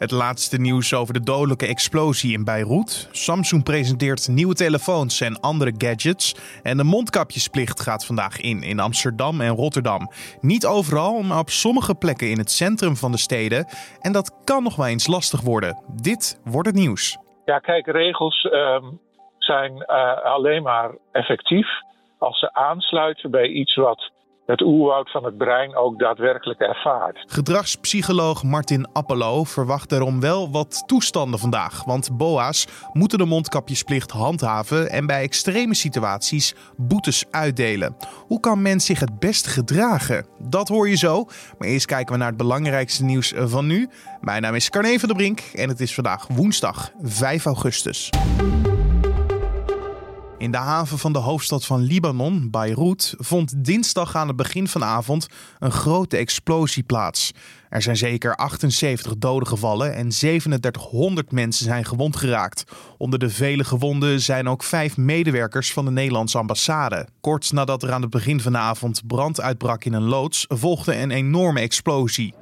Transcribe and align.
Het 0.00 0.10
laatste 0.10 0.60
nieuws 0.60 0.94
over 0.94 1.14
de 1.14 1.22
dodelijke 1.22 1.66
explosie 1.66 2.32
in 2.32 2.44
Beirut. 2.44 3.08
Samsung 3.12 3.64
presenteert 3.64 4.28
nieuwe 4.28 4.54
telefoons 4.54 5.20
en 5.20 5.40
andere 5.40 5.72
gadgets. 5.78 6.34
En 6.62 6.76
de 6.76 6.84
mondkapjesplicht 6.84 7.80
gaat 7.80 8.06
vandaag 8.06 8.40
in 8.40 8.62
in 8.62 8.80
Amsterdam 8.80 9.40
en 9.40 9.54
Rotterdam. 9.54 10.10
Niet 10.40 10.66
overal, 10.66 11.22
maar 11.22 11.38
op 11.38 11.48
sommige 11.48 11.94
plekken 11.94 12.30
in 12.30 12.38
het 12.38 12.50
centrum 12.50 12.96
van 12.96 13.10
de 13.12 13.18
steden. 13.18 13.66
En 14.00 14.12
dat 14.12 14.40
kan 14.44 14.62
nog 14.62 14.76
wel 14.76 14.86
eens 14.86 15.06
lastig 15.06 15.40
worden. 15.40 15.82
Dit 16.02 16.40
wordt 16.44 16.68
het 16.68 16.76
nieuws. 16.76 17.18
Ja, 17.44 17.58
kijk, 17.58 17.86
regels 17.86 18.42
ehm, 18.42 18.84
zijn 19.38 19.72
uh, 19.72 20.24
alleen 20.24 20.62
maar 20.62 20.90
effectief 21.12 21.68
als 22.18 22.38
ze 22.38 22.52
aansluiten 22.52 23.30
bij 23.30 23.46
iets 23.46 23.74
wat 23.74 24.10
het 24.50 24.62
oerwoud 24.62 25.10
van 25.10 25.24
het 25.24 25.36
brein 25.36 25.76
ook 25.76 25.98
daadwerkelijk 25.98 26.60
ervaart. 26.60 27.24
Gedragspsycholoog 27.26 28.42
Martin 28.42 28.88
Appelo 28.92 29.44
verwacht 29.44 29.90
daarom 29.90 30.20
wel 30.20 30.50
wat 30.50 30.82
toestanden 30.86 31.38
vandaag. 31.38 31.84
Want 31.84 32.16
BOA's 32.16 32.66
moeten 32.92 33.18
de 33.18 33.24
mondkapjesplicht 33.24 34.10
handhaven 34.10 34.90
en 34.90 35.06
bij 35.06 35.22
extreme 35.22 35.74
situaties 35.74 36.54
boetes 36.76 37.24
uitdelen. 37.30 37.96
Hoe 38.26 38.40
kan 38.40 38.62
men 38.62 38.80
zich 38.80 39.00
het 39.00 39.18
best 39.18 39.46
gedragen? 39.46 40.26
Dat 40.38 40.68
hoor 40.68 40.88
je 40.88 40.96
zo. 40.96 41.24
Maar 41.58 41.68
eerst 41.68 41.86
kijken 41.86 42.12
we 42.12 42.18
naar 42.18 42.28
het 42.28 42.36
belangrijkste 42.36 43.04
nieuws 43.04 43.32
van 43.36 43.66
nu. 43.66 43.88
Mijn 44.20 44.42
naam 44.42 44.54
is 44.54 44.70
Carne 44.70 44.98
van 44.98 45.08
der 45.08 45.16
Brink 45.16 45.40
en 45.40 45.68
het 45.68 45.80
is 45.80 45.94
vandaag 45.94 46.26
woensdag 46.26 46.90
5 47.02 47.44
augustus. 47.44 48.10
In 50.40 50.50
de 50.50 50.56
haven 50.56 50.98
van 50.98 51.12
de 51.12 51.18
hoofdstad 51.18 51.66
van 51.66 51.80
Libanon, 51.80 52.50
Beirut, 52.50 53.14
vond 53.18 53.64
dinsdag 53.64 54.16
aan 54.16 54.28
het 54.28 54.36
begin 54.36 54.68
van 54.68 54.80
de 54.80 54.86
avond 54.86 55.26
een 55.58 55.72
grote 55.72 56.16
explosie 56.16 56.82
plaats. 56.82 57.32
Er 57.68 57.82
zijn 57.82 57.96
zeker 57.96 58.36
78 58.36 59.16
doden 59.18 59.48
gevallen 59.48 59.94
en 59.94 60.08
3700 60.08 61.32
mensen 61.32 61.64
zijn 61.64 61.84
gewond 61.84 62.16
geraakt. 62.16 62.64
Onder 62.98 63.18
de 63.18 63.30
vele 63.30 63.64
gewonden 63.64 64.20
zijn 64.20 64.48
ook 64.48 64.62
vijf 64.62 64.96
medewerkers 64.96 65.72
van 65.72 65.84
de 65.84 65.90
Nederlandse 65.90 66.38
ambassade. 66.38 67.06
Kort 67.20 67.52
nadat 67.52 67.82
er 67.82 67.92
aan 67.92 68.02
het 68.02 68.10
begin 68.10 68.40
van 68.40 68.52
de 68.52 68.58
avond 68.58 69.06
brand 69.06 69.40
uitbrak 69.40 69.84
in 69.84 69.92
een 69.92 70.02
loods, 70.02 70.44
volgde 70.48 70.96
een 70.96 71.10
enorme 71.10 71.60
explosie. 71.60 72.34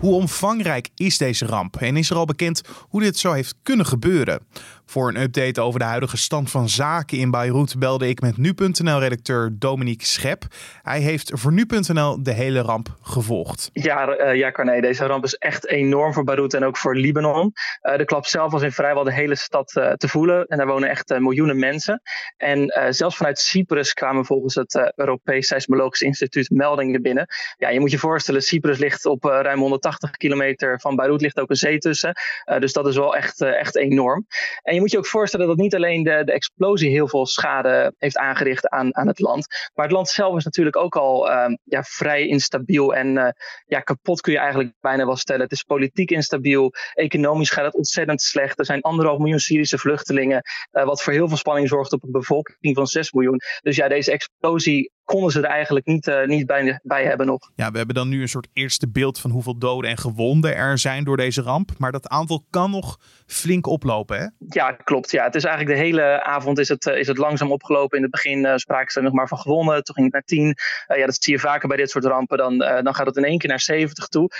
Hoe 0.00 0.14
omvangrijk 0.14 0.88
is 0.96 1.18
deze 1.18 1.46
ramp 1.46 1.76
en 1.76 1.96
is 1.96 2.10
er 2.10 2.16
al 2.16 2.24
bekend 2.24 2.62
hoe 2.88 3.00
dit 3.00 3.16
zo 3.16 3.32
heeft 3.32 3.54
kunnen 3.62 3.86
gebeuren? 3.86 4.40
Voor 4.86 5.08
een 5.08 5.20
update 5.20 5.60
over 5.60 5.78
de 5.78 5.84
huidige 5.84 6.16
stand 6.16 6.50
van 6.50 6.68
zaken 6.68 7.18
in 7.18 7.30
Beirut 7.30 7.78
belde 7.78 8.08
ik 8.08 8.20
met 8.20 8.36
nu.nl-redacteur 8.36 9.50
Dominique 9.58 10.06
Schep. 10.06 10.44
Hij 10.82 11.00
heeft 11.00 11.30
voor 11.34 11.52
nu.nl 11.52 12.22
de 12.22 12.32
hele 12.32 12.60
ramp 12.60 12.96
gevolgd. 13.02 13.70
Ja, 13.72 14.18
uh, 14.18 14.34
ja 14.34 14.50
Carné, 14.50 14.80
deze 14.80 15.06
ramp 15.06 15.24
is 15.24 15.34
echt 15.34 15.66
enorm 15.66 16.12
voor 16.12 16.24
Beirut 16.24 16.54
en 16.54 16.64
ook 16.64 16.76
voor 16.76 16.96
Libanon. 16.96 17.52
Uh, 17.82 17.96
de 17.96 18.04
klap 18.04 18.26
zelf 18.26 18.52
was 18.52 18.62
in 18.62 18.72
vrijwel 18.72 19.04
de 19.04 19.12
hele 19.12 19.36
stad 19.36 19.76
uh, 19.76 19.92
te 19.92 20.08
voelen 20.08 20.46
en 20.46 20.56
daar 20.56 20.66
wonen 20.66 20.88
echt 20.88 21.18
miljoenen 21.18 21.58
mensen. 21.58 22.02
En 22.36 22.72
zelfs 22.90 23.16
vanuit 23.16 23.38
Cyprus 23.38 23.92
kwamen 23.92 24.24
volgens 24.24 24.54
het 24.54 24.92
Europees 24.96 25.46
Seismologisch 25.46 26.02
Instituut 26.02 26.50
meldingen 26.50 27.02
binnen. 27.02 27.26
Ja, 27.56 27.68
je 27.68 27.80
moet 27.80 27.90
je 27.90 27.98
voorstellen, 27.98 28.42
Cyprus 28.42 28.78
ligt 28.78 29.06
op 29.06 29.24
ruim 29.24 29.60
180 29.60 29.87
kilometer 30.16 30.80
van 30.80 30.96
Beirut, 30.96 31.20
ligt 31.20 31.40
ook 31.40 31.50
een 31.50 31.56
zee 31.56 31.78
tussen. 31.78 32.14
dus 32.58 32.72
dat 32.72 32.86
is 32.86 32.96
wel 32.96 33.16
echt, 33.16 33.40
echt 33.40 33.76
enorm. 33.76 34.26
En 34.62 34.74
je 34.74 34.80
moet 34.80 34.90
je 34.90 34.98
ook 34.98 35.06
voorstellen 35.06 35.46
dat 35.46 35.56
niet 35.56 35.74
alleen 35.74 36.02
de, 36.02 36.22
de 36.24 36.32
explosie 36.32 36.90
heel 36.90 37.08
veel 37.08 37.26
schade 37.26 37.94
heeft 37.98 38.16
aangericht 38.16 38.68
aan, 38.68 38.96
aan 38.96 39.06
het 39.06 39.18
land. 39.18 39.46
Maar 39.74 39.84
het 39.84 39.94
land 39.94 40.08
zelf 40.08 40.36
is 40.36 40.44
natuurlijk 40.44 40.76
ook 40.76 40.96
al 40.96 41.30
uh, 41.30 41.46
ja, 41.64 41.82
vrij 41.82 42.26
instabiel 42.26 42.94
en 42.94 43.16
uh, 43.16 43.28
ja, 43.66 43.80
kapot 43.80 44.20
kun 44.20 44.32
je 44.32 44.38
eigenlijk 44.38 44.74
bijna 44.80 45.06
wel 45.06 45.16
stellen. 45.16 45.42
Het 45.42 45.52
is 45.52 45.62
politiek 45.62 46.10
instabiel, 46.10 46.72
economisch 46.92 47.50
gaat 47.50 47.64
het 47.64 47.74
ontzettend 47.74 48.22
slecht. 48.22 48.58
Er 48.58 48.64
zijn 48.64 48.80
anderhalf 48.80 49.18
miljoen 49.18 49.38
Syrische 49.38 49.78
vluchtelingen, 49.78 50.42
wat 50.70 51.02
voor 51.02 51.12
heel 51.12 51.28
veel 51.28 51.36
spanning 51.36 51.68
zorgt 51.68 51.92
op 51.92 52.02
een 52.02 52.10
bevolking 52.10 52.76
van 52.76 52.86
6 52.86 53.12
miljoen. 53.12 53.40
Dus 53.60 53.76
ja, 53.76 53.88
deze 53.88 54.12
explosie 54.12 54.92
konden 55.08 55.30
ze 55.30 55.38
er 55.38 55.44
eigenlijk 55.44 55.86
niet, 55.86 56.06
uh, 56.06 56.26
niet 56.26 56.46
bij, 56.46 56.80
bij 56.82 57.04
hebben 57.04 57.26
nog. 57.26 57.50
Ja, 57.54 57.70
we 57.70 57.76
hebben 57.76 57.94
dan 57.94 58.08
nu 58.08 58.20
een 58.20 58.28
soort 58.28 58.48
eerste 58.52 58.88
beeld 58.88 59.20
van 59.20 59.30
hoeveel 59.30 59.58
doden 59.58 59.90
en 59.90 59.96
gewonden 59.96 60.56
er 60.56 60.78
zijn 60.78 61.04
door 61.04 61.16
deze 61.16 61.42
ramp. 61.42 61.70
Maar 61.78 61.92
dat 61.92 62.08
aantal 62.08 62.44
kan 62.50 62.70
nog 62.70 62.98
flink 63.26 63.66
oplopen, 63.66 64.18
hè? 64.18 64.26
Ja, 64.48 64.72
klopt. 64.72 65.10
Ja, 65.10 65.24
het 65.24 65.34
is 65.34 65.44
eigenlijk 65.44 65.76
de 65.76 65.84
hele 65.84 66.24
avond 66.24 66.58
is 66.58 66.68
het, 66.68 66.86
uh, 66.86 66.98
is 66.98 67.06
het 67.06 67.18
langzaam 67.18 67.52
opgelopen. 67.52 67.96
In 67.96 68.02
het 68.02 68.12
begin 68.12 68.44
uh, 68.44 68.56
spraken 68.56 68.92
ze 68.92 69.00
nog 69.00 69.12
maar 69.12 69.28
van 69.28 69.38
gewonnen. 69.38 69.84
Toen 69.84 69.94
ging 69.94 70.06
het 70.06 70.14
naar 70.14 70.22
10. 70.22 70.56
ja, 70.98 71.06
dat 71.06 71.22
zie 71.22 71.32
je 71.32 71.38
vaker 71.40 71.68
bij 71.68 71.76
dit 71.76 71.90
soort 71.90 72.04
rampen. 72.04 72.38
Dan, 72.38 72.58
dan 72.58 72.94
gaat 72.94 73.06
het 73.06 73.16
in 73.16 73.24
één 73.24 73.38
keer 73.38 73.48
naar 73.48 73.60
70 73.60 74.06
toe. 74.06 74.30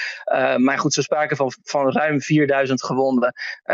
maar 0.57 0.79
goed, 0.79 0.93
ze 0.93 1.03
spraken 1.03 1.37
van, 1.37 1.53
van 1.63 1.93
ruim 1.93 2.21
4000 2.21 2.85
gewonden. 2.85 3.33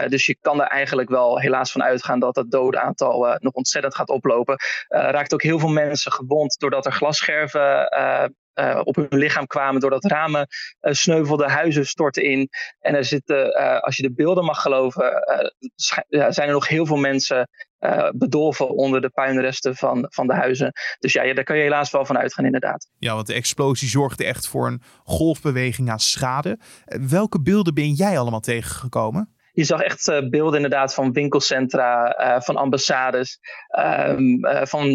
dus 0.09 0.27
je 0.27 0.37
kan 0.41 0.61
er 0.61 0.67
eigenlijk 0.67 1.09
wel 1.09 1.41
helaas 1.41 1.73
van 1.73 1.83
uitgaan 1.83 2.21
dat 2.21 2.37
het 2.37 2.51
doodaantal 2.51 3.37
nog 3.41 3.53
ontzettend 3.53 3.95
gaat 3.95 4.09
oplopen. 4.09 4.57
raakt 4.89 5.35
ook 5.35 5.43
heel 5.43 5.59
veel 5.59 5.69
mensen 5.69 6.13
gewond 6.13 6.59
doordat 6.59 6.84
er 6.87 6.93
glasscherven 6.93 7.89
uh, 7.99 8.25
uh, 8.55 8.81
op 8.85 8.95
hun 8.95 9.07
lichaam 9.09 9.47
kwamen 9.47 9.81
doordat 9.81 10.05
ramen 10.05 10.47
uh, 10.81 10.93
sneuvelden, 10.93 11.51
huizen 11.51 11.87
stortten 11.87 12.23
in. 12.23 12.49
En 12.81 12.95
er 12.95 13.05
zitten, 13.05 13.53
als 13.83 13.97
je 13.97 14.03
de 14.03 14.13
beelden 14.13 14.45
mag 14.45 14.63
geloven, 14.63 15.13
zijn 16.29 16.49
er 16.49 16.53
nog 16.53 16.69
heel 16.69 16.87
veel 16.87 16.97
mensen 16.97 17.49
bedolven 18.15 18.69
onder 18.69 19.01
de 19.01 19.11
puinresten 19.11 19.77
van, 19.77 20.07
van 20.09 20.27
de 20.27 20.35
huizen. 20.35 20.73
Dus 20.99 21.13
ja, 21.13 21.23
ja, 21.23 21.35
daar 21.35 21.45
kan 21.45 21.57
je 21.57 21.63
helaas 21.63 21.91
wel 21.91 22.05
van 22.05 22.19
uitgaan, 22.19 22.45
inderdaad. 22.45 22.89
Ja, 22.99 23.15
want 23.15 23.27
de 23.27 23.35
explosie 23.35 23.89
zorgde 23.89 24.25
echt 24.25 24.49
voor 24.49 24.67
een 24.67 24.83
golfbeweging 25.05 25.91
aan 25.91 26.01
schade. 26.01 26.59
Welke 26.85 27.43
beelden 27.43 27.75
ben 27.75 27.93
jij 27.93 28.19
allemaal 28.19 28.41
tegengekomen? 28.41 29.35
Je 29.55 29.65
zag 29.65 29.81
echt 29.81 30.09
uh, 30.09 30.29
beelden 30.29 30.55
inderdaad 30.55 30.95
van 30.95 31.13
winkelcentra, 31.13 32.21
uh, 32.21 32.41
van 32.41 32.57
ambassades, 32.57 33.39
um, 33.79 34.47
uh, 34.47 34.65
van, 34.65 34.87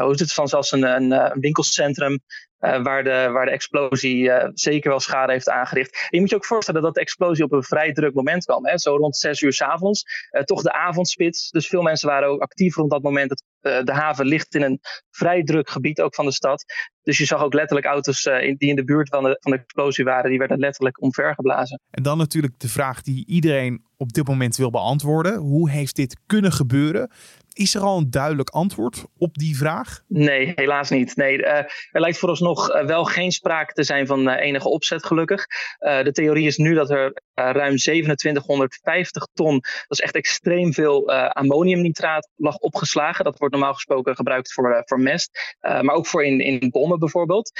hoe 0.00 0.12
is 0.12 0.20
het, 0.20 0.32
van 0.32 0.48
zelfs 0.48 0.72
een, 0.72 0.82
een, 0.82 1.40
winkelcentrum 1.40 2.20
waar, 2.58 3.04
de, 3.04 3.28
waar 3.32 3.44
de 3.44 3.50
explosie 3.50 4.30
zeker 4.52 4.90
wel 4.90 5.00
schade 5.00 5.32
heeft 5.32 5.48
aangericht. 5.48 6.06
Je 6.10 6.20
moet 6.20 6.30
je 6.30 6.36
ook 6.36 6.44
voorstellen 6.44 6.82
dat 6.82 6.94
de 6.94 7.00
explosie 7.00 7.44
op 7.44 7.52
een 7.52 7.62
vrij 7.62 7.92
druk 7.92 8.14
moment 8.14 8.44
kwam. 8.44 8.66
Hè? 8.66 8.78
Zo 8.78 8.96
rond 8.96 9.16
zes 9.16 9.40
uur 9.40 9.52
s 9.52 9.62
avonds. 9.62 10.04
Toch 10.44 10.62
de 10.62 10.72
avondspits. 10.72 11.50
Dus 11.50 11.66
veel 11.66 11.82
mensen 11.82 12.08
waren 12.08 12.28
ook 12.28 12.40
actief 12.40 12.76
rond 12.76 12.90
dat 12.90 13.02
moment. 13.02 13.42
De 13.84 13.92
haven 13.92 14.26
ligt 14.26 14.54
in 14.54 14.62
een 14.62 14.80
vrij 15.10 15.42
druk 15.42 15.70
gebied 15.70 16.00
ook 16.00 16.14
van 16.14 16.24
de 16.24 16.32
stad. 16.32 16.64
Dus 17.02 17.18
je 17.18 17.24
zag 17.24 17.42
ook 17.42 17.54
letterlijk 17.54 17.86
auto's 17.86 18.24
in, 18.24 18.54
die 18.58 18.68
in 18.68 18.76
de 18.76 18.84
buurt 18.84 19.08
van 19.08 19.22
de, 19.22 19.36
van 19.40 19.52
de 19.52 19.58
explosie 19.58 20.04
waren. 20.04 20.30
Die 20.30 20.38
werden 20.38 20.58
letterlijk 20.58 21.02
omvergeblazen. 21.02 21.80
En 21.90 22.02
dan 22.02 22.18
natuurlijk 22.18 22.58
de 22.58 22.68
vraag 22.68 23.02
die 23.02 23.26
iedereen 23.26 23.84
op 23.96 24.12
dit 24.12 24.26
moment 24.26 24.56
wil 24.56 24.70
beantwoorden. 24.70 25.36
Hoe 25.36 25.70
heeft 25.70 25.96
dit 25.96 26.16
kunnen 26.26 26.52
gebeuren? 26.52 27.10
Is 27.54 27.74
er 27.74 27.80
al 27.80 27.98
een 27.98 28.10
duidelijk 28.10 28.50
antwoord 28.50 29.04
op 29.18 29.34
die 29.34 29.56
vraag? 29.56 30.02
Nee, 30.08 30.52
helaas 30.54 30.90
niet. 30.90 31.16
Nee, 31.16 31.38
uh, 31.38 31.46
er 31.90 32.00
lijkt 32.00 32.18
vooralsnog 32.18 32.74
uh, 32.74 32.84
wel 32.84 33.04
geen 33.04 33.32
sprake 33.32 33.72
te 33.72 33.82
zijn 33.82 34.06
van 34.06 34.28
uh, 34.28 34.40
enige 34.40 34.68
opzet, 34.68 35.06
gelukkig. 35.06 35.46
de 35.78 36.12
theorie 36.12 36.46
is 36.46 36.56
nu 36.56 36.74
dat 36.74 36.90
er 36.90 37.22
ruim 37.34 37.76
2750 37.76 39.26
ton, 39.34 39.52
dat 39.60 39.98
is 39.98 40.00
echt 40.00 40.14
extreem 40.14 40.72
veel 40.72 41.10
ammoniumnitraat, 41.12 42.28
lag 42.36 42.56
opgeslagen. 42.56 43.24
Dat 43.24 43.38
wordt 43.38 43.54
normaal 43.54 43.74
gesproken 43.74 44.16
gebruikt 44.16 44.52
voor, 44.52 44.82
voor 44.84 45.00
mest, 45.00 45.56
maar 45.60 45.94
ook 45.94 46.06
voor 46.06 46.24
in, 46.24 46.40
in 46.40 46.70
bommen 46.70 46.98
bijvoorbeeld. 46.98 47.50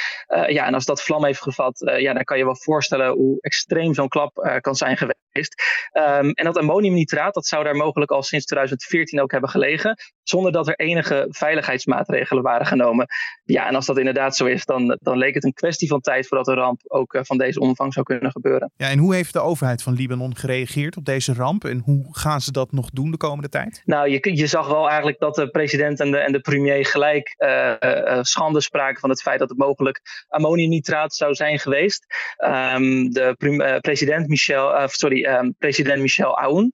ja, 0.46 0.66
en 0.66 0.74
als 0.74 0.84
dat 0.84 1.02
vlam 1.02 1.24
heeft 1.24 1.42
gevat, 1.42 1.92
ja, 1.96 2.12
dan 2.12 2.24
kan 2.24 2.38
je 2.38 2.44
wel 2.44 2.56
voorstellen 2.56 3.12
hoe 3.12 3.40
extreem 3.40 3.94
zo'n 3.94 4.08
klap 4.08 4.58
kan 4.60 4.74
zijn 4.74 4.96
geweest. 4.96 5.62
Um, 5.92 6.30
en 6.30 6.44
dat 6.44 6.58
ammoniumnitraat, 6.58 7.34
dat 7.34 7.46
zou 7.46 7.64
daar 7.64 7.76
mogelijk 7.76 8.10
al 8.10 8.22
sinds 8.22 8.44
2014 8.44 9.20
ook 9.20 9.32
hebben 9.32 9.50
gelegen 9.50 9.83
zonder 10.22 10.52
dat 10.52 10.68
er 10.68 10.74
enige 10.74 11.26
veiligheidsmaatregelen 11.28 12.42
waren 12.42 12.66
genomen. 12.66 13.06
Ja, 13.44 13.68
en 13.68 13.74
als 13.74 13.86
dat 13.86 13.98
inderdaad 13.98 14.36
zo 14.36 14.44
is, 14.44 14.64
dan, 14.64 14.98
dan 15.00 15.18
leek 15.18 15.34
het 15.34 15.44
een 15.44 15.52
kwestie 15.52 15.88
van 15.88 16.00
tijd 16.00 16.26
voordat 16.26 16.48
een 16.48 16.54
ramp 16.54 16.80
ook 16.84 17.14
eh, 17.14 17.20
van 17.24 17.38
deze 17.38 17.60
omvang 17.60 17.92
zou 17.92 18.06
kunnen 18.06 18.30
gebeuren. 18.30 18.72
Ja, 18.76 18.88
en 18.88 18.98
hoe 18.98 19.14
heeft 19.14 19.32
de 19.32 19.40
overheid 19.40 19.82
van 19.82 19.94
Libanon 19.94 20.36
gereageerd 20.36 20.96
op 20.96 21.04
deze 21.04 21.34
ramp 21.34 21.64
en 21.64 21.82
hoe 21.84 22.06
gaan 22.10 22.40
ze 22.40 22.52
dat 22.52 22.72
nog 22.72 22.90
doen 22.90 23.10
de 23.10 23.16
komende 23.16 23.48
tijd? 23.48 23.82
Nou, 23.84 24.10
je, 24.10 24.36
je 24.36 24.46
zag 24.46 24.66
wel 24.66 24.86
eigenlijk 24.88 25.18
dat 25.18 25.34
de 25.34 25.48
president 25.48 26.00
en 26.00 26.10
de, 26.10 26.18
en 26.18 26.32
de 26.32 26.40
premier 26.40 26.86
gelijk 26.86 27.34
uh, 27.38 27.72
uh, 27.80 28.18
schande 28.22 28.60
spraken 28.60 29.00
van 29.00 29.10
het 29.10 29.22
feit 29.22 29.38
dat 29.38 29.48
het 29.48 29.58
mogelijk 29.58 30.00
ammoniumnitraat 30.28 31.14
zou 31.14 31.34
zijn 31.34 31.58
geweest. 31.58 32.06
Um, 32.44 33.10
de 33.10 33.78
president 33.80 34.28
Michel, 34.28 34.88
sorry, 34.88 35.24
um, 35.24 35.54
president 35.58 36.00
Michel 36.00 36.38
Aoun, 36.38 36.72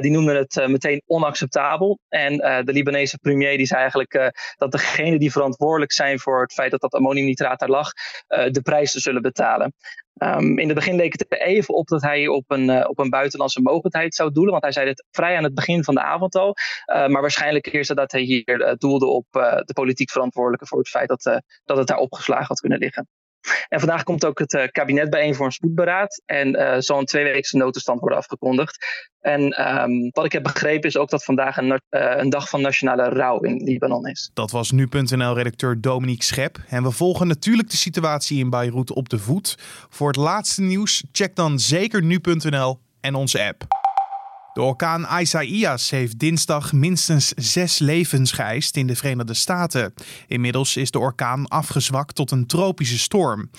die 0.00 0.10
noemden 0.10 0.36
het 0.36 0.68
meteen 0.68 1.02
onacceptabel. 1.06 1.98
En 2.08 2.36
de 2.64 2.72
Libanese 2.72 3.18
premier 3.18 3.56
die 3.56 3.66
zei 3.66 3.80
eigenlijk 3.80 4.32
dat 4.56 4.72
degenen 4.72 5.18
die 5.18 5.32
verantwoordelijk 5.32 5.92
zijn 5.92 6.18
voor 6.18 6.40
het 6.40 6.52
feit 6.52 6.70
dat 6.70 6.80
dat 6.80 6.92
ammoniumnitraat 6.92 7.58
daar 7.58 7.68
lag, 7.68 7.92
de 8.26 8.60
prijs 8.62 8.92
zullen 8.92 9.22
betalen. 9.22 9.72
Um, 10.22 10.58
in 10.58 10.66
het 10.66 10.74
begin 10.74 10.96
leek 10.96 11.12
het 11.12 11.40
even 11.40 11.74
op 11.74 11.86
dat 11.86 12.02
hij 12.02 12.28
op 12.28 12.44
een, 12.46 12.88
op 12.88 12.98
een 12.98 13.10
buitenlandse 13.10 13.60
mogendheid 13.60 14.14
zou 14.14 14.32
doelen. 14.32 14.50
Want 14.50 14.62
hij 14.62 14.72
zei 14.72 14.88
het 14.88 15.04
vrij 15.10 15.36
aan 15.36 15.44
het 15.44 15.54
begin 15.54 15.84
van 15.84 15.94
de 15.94 16.02
avond 16.02 16.34
al. 16.34 16.56
Maar 16.86 17.20
waarschijnlijk 17.20 17.72
het 17.72 17.96
dat 17.96 18.12
hij 18.12 18.20
hier 18.20 18.74
doelde 18.78 19.06
op 19.06 19.26
de 19.30 19.72
politiek 19.74 20.10
verantwoordelijke 20.10 20.66
voor 20.66 20.78
het 20.78 20.88
feit 20.88 21.08
dat, 21.08 21.42
dat 21.64 21.76
het 21.76 21.86
daar 21.86 21.98
opgeslagen 21.98 22.46
had 22.46 22.60
kunnen 22.60 22.78
liggen. 22.78 23.08
En 23.68 23.78
vandaag 23.78 24.02
komt 24.02 24.24
ook 24.24 24.38
het 24.38 24.52
uh, 24.52 24.62
kabinet 24.70 25.10
bijeen 25.10 25.34
voor 25.34 25.46
een 25.46 25.52
spoedberaad. 25.52 26.22
En 26.26 26.48
uh, 26.48 26.74
zal 26.78 26.98
een 26.98 27.04
tweeweekse 27.04 27.56
notenstand 27.56 28.00
worden 28.00 28.18
afgekondigd. 28.18 28.86
En 29.20 29.70
um, 29.82 30.10
wat 30.10 30.24
ik 30.24 30.32
heb 30.32 30.42
begrepen 30.42 30.88
is 30.88 30.96
ook 30.96 31.10
dat 31.10 31.24
vandaag 31.24 31.56
een, 31.56 31.68
uh, 31.68 31.78
een, 31.90 32.30
dag 32.30 32.48
van 32.48 32.60
nationale 32.60 33.08
rouw 33.08 33.40
in 33.40 33.62
Libanon 33.62 34.06
is. 34.06 34.30
Dat 34.34 34.50
was 34.50 34.70
nu.nl-redacteur 34.70 35.80
Dominique 35.80 36.24
Schep. 36.24 36.58
En 36.68 36.82
we 36.82 36.90
volgen 36.90 37.26
natuurlijk 37.26 37.70
de 37.70 37.76
situatie 37.76 38.38
in 38.38 38.50
Beirut 38.50 38.92
op 38.92 39.08
de 39.08 39.18
voet. 39.18 39.54
Voor 39.88 40.08
het 40.08 40.16
laatste 40.16 40.62
nieuws, 40.62 41.04
check 41.12 41.36
dan 41.36 41.58
zeker 41.58 42.02
nu.nl 42.02 42.78
en 43.00 43.14
onze 43.14 43.44
app. 43.44 43.87
De 44.58 44.64
orkaan 44.64 45.20
Isaias 45.20 45.90
heeft 45.90 46.18
dinsdag 46.18 46.72
minstens 46.72 47.32
zes 47.36 47.78
levens 47.78 48.32
geëist 48.32 48.76
in 48.76 48.86
de 48.86 48.96
Verenigde 48.96 49.34
Staten. 49.34 49.94
Inmiddels 50.26 50.76
is 50.76 50.90
de 50.90 50.98
orkaan 50.98 51.48
afgezwakt 51.48 52.14
tot 52.14 52.30
een 52.30 52.46
tropische 52.46 52.98
storm. 52.98 53.50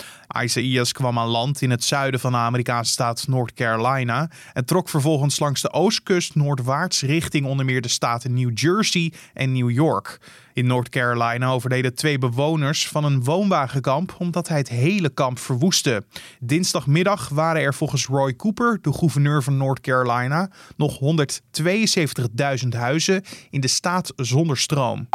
Isaias 0.43 0.91
kwam 0.91 1.19
aan 1.19 1.27
land 1.27 1.61
in 1.61 1.69
het 1.69 1.83
zuiden 1.83 2.19
van 2.19 2.31
de 2.31 2.37
Amerikaanse 2.37 2.91
staat 2.91 3.27
North 3.27 3.53
Carolina 3.53 4.29
en 4.53 4.65
trok 4.65 4.89
vervolgens 4.89 5.39
langs 5.39 5.61
de 5.61 5.71
oostkust 5.71 6.35
noordwaarts 6.35 7.01
richting 7.01 7.45
onder 7.45 7.65
meer 7.65 7.81
de 7.81 7.87
staten 7.87 8.33
New 8.33 8.57
Jersey 8.57 9.13
en 9.33 9.51
New 9.51 9.69
York. 9.69 10.19
In 10.53 10.67
North 10.67 10.89
Carolina 10.89 11.51
overleden 11.51 11.95
twee 11.95 12.17
bewoners 12.17 12.87
van 12.87 13.03
een 13.03 13.23
woonwagenkamp 13.23 14.15
omdat 14.17 14.47
hij 14.47 14.57
het 14.57 14.69
hele 14.69 15.09
kamp 15.09 15.39
verwoestte. 15.39 16.03
Dinsdagmiddag 16.39 17.29
waren 17.29 17.61
er 17.61 17.73
volgens 17.73 18.05
Roy 18.05 18.35
Cooper, 18.35 18.79
de 18.81 18.93
gouverneur 18.93 19.43
van 19.43 19.57
North 19.57 19.79
Carolina, 19.81 20.49
nog 20.77 20.99
172.000 22.63 22.67
huizen 22.69 23.23
in 23.49 23.61
de 23.61 23.67
staat 23.67 24.13
zonder 24.15 24.57
stroom. 24.57 25.07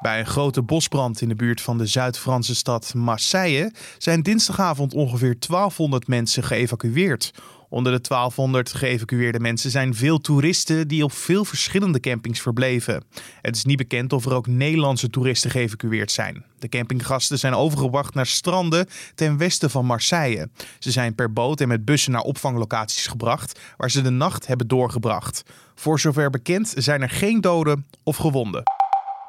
Bij 0.00 0.18
een 0.18 0.26
grote 0.26 0.62
bosbrand 0.62 1.20
in 1.20 1.28
de 1.28 1.34
buurt 1.34 1.60
van 1.60 1.78
de 1.78 1.86
Zuid-Franse 1.86 2.54
stad 2.54 2.94
Marseille 2.94 3.72
zijn 3.98 4.22
dinsdagavond 4.22 4.94
ongeveer 4.94 5.36
1200 5.48 6.06
mensen 6.06 6.42
geëvacueerd. 6.42 7.32
Onder 7.74 7.92
de 7.92 8.00
1200 8.08 8.72
geëvacueerde 8.72 9.40
mensen 9.40 9.70
zijn 9.70 9.94
veel 9.94 10.18
toeristen 10.18 10.88
die 10.88 11.04
op 11.04 11.12
veel 11.12 11.44
verschillende 11.44 12.00
campings 12.00 12.40
verbleven. 12.40 13.04
Het 13.40 13.56
is 13.56 13.64
niet 13.64 13.76
bekend 13.76 14.12
of 14.12 14.24
er 14.24 14.34
ook 14.34 14.46
Nederlandse 14.46 15.10
toeristen 15.10 15.50
geëvacueerd 15.50 16.10
zijn. 16.10 16.44
De 16.58 16.68
campinggasten 16.68 17.38
zijn 17.38 17.54
overgebracht 17.54 18.14
naar 18.14 18.26
stranden 18.26 18.88
ten 19.14 19.36
westen 19.36 19.70
van 19.70 19.86
Marseille. 19.86 20.48
Ze 20.78 20.90
zijn 20.90 21.14
per 21.14 21.32
boot 21.32 21.60
en 21.60 21.68
met 21.68 21.84
bussen 21.84 22.12
naar 22.12 22.20
opvanglocaties 22.20 23.06
gebracht, 23.06 23.60
waar 23.76 23.90
ze 23.90 24.02
de 24.02 24.10
nacht 24.10 24.46
hebben 24.46 24.68
doorgebracht. 24.68 25.42
Voor 25.74 26.00
zover 26.00 26.30
bekend 26.30 26.74
zijn 26.76 27.02
er 27.02 27.10
geen 27.10 27.40
doden 27.40 27.86
of 28.02 28.16
gewonden. 28.16 28.62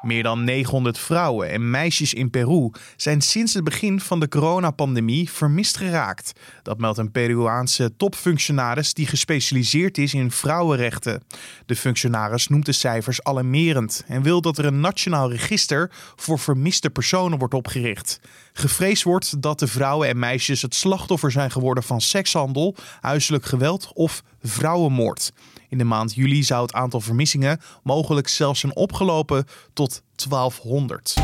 Meer 0.06 0.22
dan 0.22 0.44
900 0.44 0.98
vrouwen 0.98 1.50
en 1.50 1.70
meisjes 1.70 2.14
in 2.14 2.30
Peru 2.30 2.70
zijn 2.96 3.20
sinds 3.20 3.54
het 3.54 3.64
begin 3.64 4.00
van 4.00 4.20
de 4.20 4.28
coronapandemie 4.28 5.30
vermist 5.30 5.76
geraakt. 5.76 6.32
Dat 6.62 6.78
meldt 6.78 6.98
een 6.98 7.10
Peruaanse 7.10 7.96
topfunctionaris 7.96 8.94
die 8.94 9.06
gespecialiseerd 9.06 9.98
is 9.98 10.14
in 10.14 10.30
vrouwenrechten. 10.30 11.22
De 11.66 11.76
functionaris 11.76 12.48
noemt 12.48 12.66
de 12.66 12.72
cijfers 12.72 13.22
alarmerend 13.22 14.04
en 14.06 14.22
wil 14.22 14.40
dat 14.40 14.58
er 14.58 14.64
een 14.64 14.80
nationaal 14.80 15.30
register 15.30 15.90
voor 16.16 16.38
vermiste 16.38 16.90
personen 16.90 17.38
wordt 17.38 17.54
opgericht. 17.54 18.20
Gevreesd 18.52 19.02
wordt 19.02 19.42
dat 19.42 19.58
de 19.58 19.66
vrouwen 19.66 20.08
en 20.08 20.18
meisjes 20.18 20.62
het 20.62 20.74
slachtoffer 20.74 21.30
zijn 21.30 21.50
geworden 21.50 21.82
van 21.82 22.00
sekshandel, 22.00 22.74
huiselijk 23.00 23.44
geweld 23.44 23.90
of 23.94 24.22
vrouwenmoord. 24.42 25.32
In 25.68 25.78
de 25.78 25.84
maand 25.84 26.14
juli 26.14 26.42
zou 26.42 26.62
het 26.62 26.72
aantal 26.72 27.00
vermissingen 27.00 27.60
mogelijk 27.82 28.28
zelfs 28.28 28.60
zijn 28.60 28.76
opgelopen 28.76 29.44
tot 29.72 29.95
1200. 30.28 31.14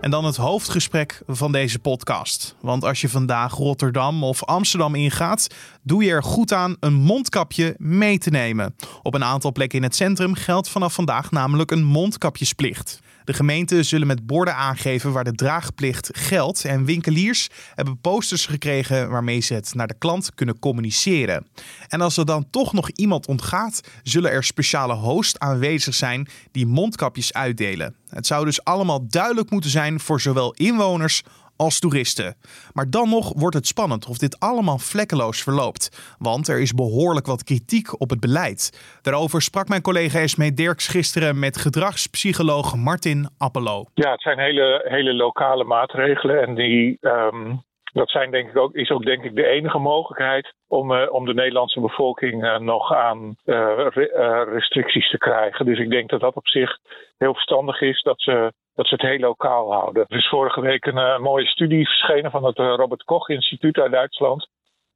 En 0.00 0.10
dan 0.10 0.24
het 0.24 0.36
hoofdgesprek 0.36 1.22
van 1.26 1.52
deze 1.52 1.78
podcast. 1.78 2.54
Want 2.60 2.84
als 2.84 3.00
je 3.00 3.08
vandaag 3.08 3.54
Rotterdam 3.54 4.24
of 4.24 4.44
Amsterdam 4.44 4.94
ingaat, 4.94 5.46
doe 5.82 6.04
je 6.04 6.10
er 6.10 6.22
goed 6.22 6.52
aan 6.52 6.76
een 6.80 6.94
mondkapje 6.94 7.74
mee 7.78 8.18
te 8.18 8.30
nemen. 8.30 8.74
Op 9.02 9.14
een 9.14 9.24
aantal 9.24 9.52
plekken 9.52 9.78
in 9.78 9.84
het 9.84 9.94
centrum 9.94 10.34
geldt 10.34 10.68
vanaf 10.68 10.94
vandaag 10.94 11.30
namelijk 11.30 11.70
een 11.70 11.84
mondkapjesplicht. 11.84 13.00
De 13.28 13.34
gemeenten 13.34 13.84
zullen 13.84 14.06
met 14.06 14.26
borden 14.26 14.54
aangeven 14.54 15.12
waar 15.12 15.24
de 15.24 15.34
draagplicht 15.34 16.10
geldt. 16.12 16.64
En 16.64 16.84
winkeliers 16.84 17.48
hebben 17.74 18.00
posters 18.00 18.46
gekregen 18.46 19.10
waarmee 19.10 19.40
ze 19.40 19.54
het 19.54 19.74
naar 19.74 19.86
de 19.86 19.98
klant 19.98 20.34
kunnen 20.34 20.58
communiceren. 20.58 21.46
En 21.88 22.00
als 22.00 22.16
er 22.16 22.24
dan 22.24 22.50
toch 22.50 22.72
nog 22.72 22.90
iemand 22.90 23.26
ontgaat, 23.26 23.80
zullen 24.02 24.30
er 24.30 24.44
speciale 24.44 24.94
hosts 24.94 25.38
aanwezig 25.38 25.94
zijn 25.94 26.28
die 26.52 26.66
mondkapjes 26.66 27.32
uitdelen. 27.32 27.94
Het 28.08 28.26
zou 28.26 28.44
dus 28.44 28.64
allemaal 28.64 29.06
duidelijk 29.08 29.50
moeten 29.50 29.70
zijn 29.70 30.00
voor 30.00 30.20
zowel 30.20 30.52
inwoners 30.52 31.22
als 31.58 31.80
toeristen. 31.80 32.34
Maar 32.72 32.90
dan 32.90 33.08
nog 33.08 33.32
wordt 33.36 33.56
het 33.56 33.66
spannend 33.66 34.06
of 34.06 34.18
dit 34.18 34.40
allemaal 34.40 34.78
vlekkeloos 34.78 35.42
verloopt. 35.42 36.16
Want 36.18 36.48
er 36.48 36.60
is 36.60 36.72
behoorlijk 36.72 37.26
wat 37.26 37.44
kritiek 37.44 38.00
op 38.00 38.10
het 38.10 38.20
beleid. 38.20 38.60
Daarover 39.02 39.42
sprak 39.42 39.68
mijn 39.68 39.82
collega 39.82 40.18
Esmee 40.18 40.52
Dirks 40.52 40.88
gisteren 40.88 41.38
met 41.38 41.56
gedragspsycholoog 41.56 42.76
Martin 42.76 43.28
Appelo. 43.38 43.84
Ja, 43.94 44.10
het 44.10 44.20
zijn 44.22 44.38
hele, 44.38 44.84
hele 44.88 45.14
lokale 45.14 45.64
maatregelen. 45.64 46.46
En 46.46 46.54
die, 46.54 46.96
ehm, 47.00 47.56
dat 47.92 48.10
zijn 48.10 48.30
denk 48.30 48.48
ik 48.48 48.56
ook, 48.56 48.74
is 48.74 48.90
ook 48.90 49.04
denk 49.04 49.24
ik 49.24 49.34
de 49.34 49.46
enige 49.46 49.78
mogelijkheid 49.78 50.54
om, 50.68 50.92
uh, 50.92 51.12
om 51.12 51.24
de 51.24 51.34
Nederlandse 51.34 51.80
bevolking 51.80 52.44
uh, 52.44 52.58
nog 52.58 52.94
aan 52.94 53.36
re, 53.44 54.44
restricties 54.52 55.10
te 55.10 55.18
krijgen. 55.18 55.64
Dus 55.64 55.78
ik 55.78 55.90
denk 55.90 56.10
dat 56.10 56.20
dat 56.20 56.34
op 56.34 56.48
zich 56.48 56.78
heel 57.18 57.34
verstandig 57.34 57.80
is 57.80 58.02
dat 58.02 58.20
ze 58.20 58.52
dat 58.74 58.86
ze 58.86 58.94
het 58.94 59.02
heel 59.02 59.18
lokaal 59.18 59.72
houden. 59.72 60.04
Er 60.08 60.16
is 60.16 60.28
vorige 60.28 60.60
week 60.60 60.86
een 60.86 61.22
mooie 61.22 61.46
studie 61.46 61.86
verschenen 61.86 62.30
van 62.30 62.44
het 62.44 62.58
Robert 62.58 63.04
Koch 63.04 63.28
Instituut 63.28 63.78
uit 63.78 63.92
Duitsland. 63.92 64.48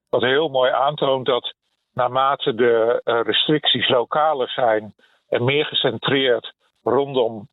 Wat 0.08 0.22
heel 0.22 0.48
mooi 0.48 0.70
aantoont 0.70 1.26
dat 1.26 1.54
naarmate 1.92 2.54
de 2.54 3.00
restricties 3.04 3.88
lokaler 3.88 4.48
zijn 4.48 4.94
en 5.28 5.44
meer 5.44 5.64
gecentreerd 5.64 6.52
rondom 6.82 7.48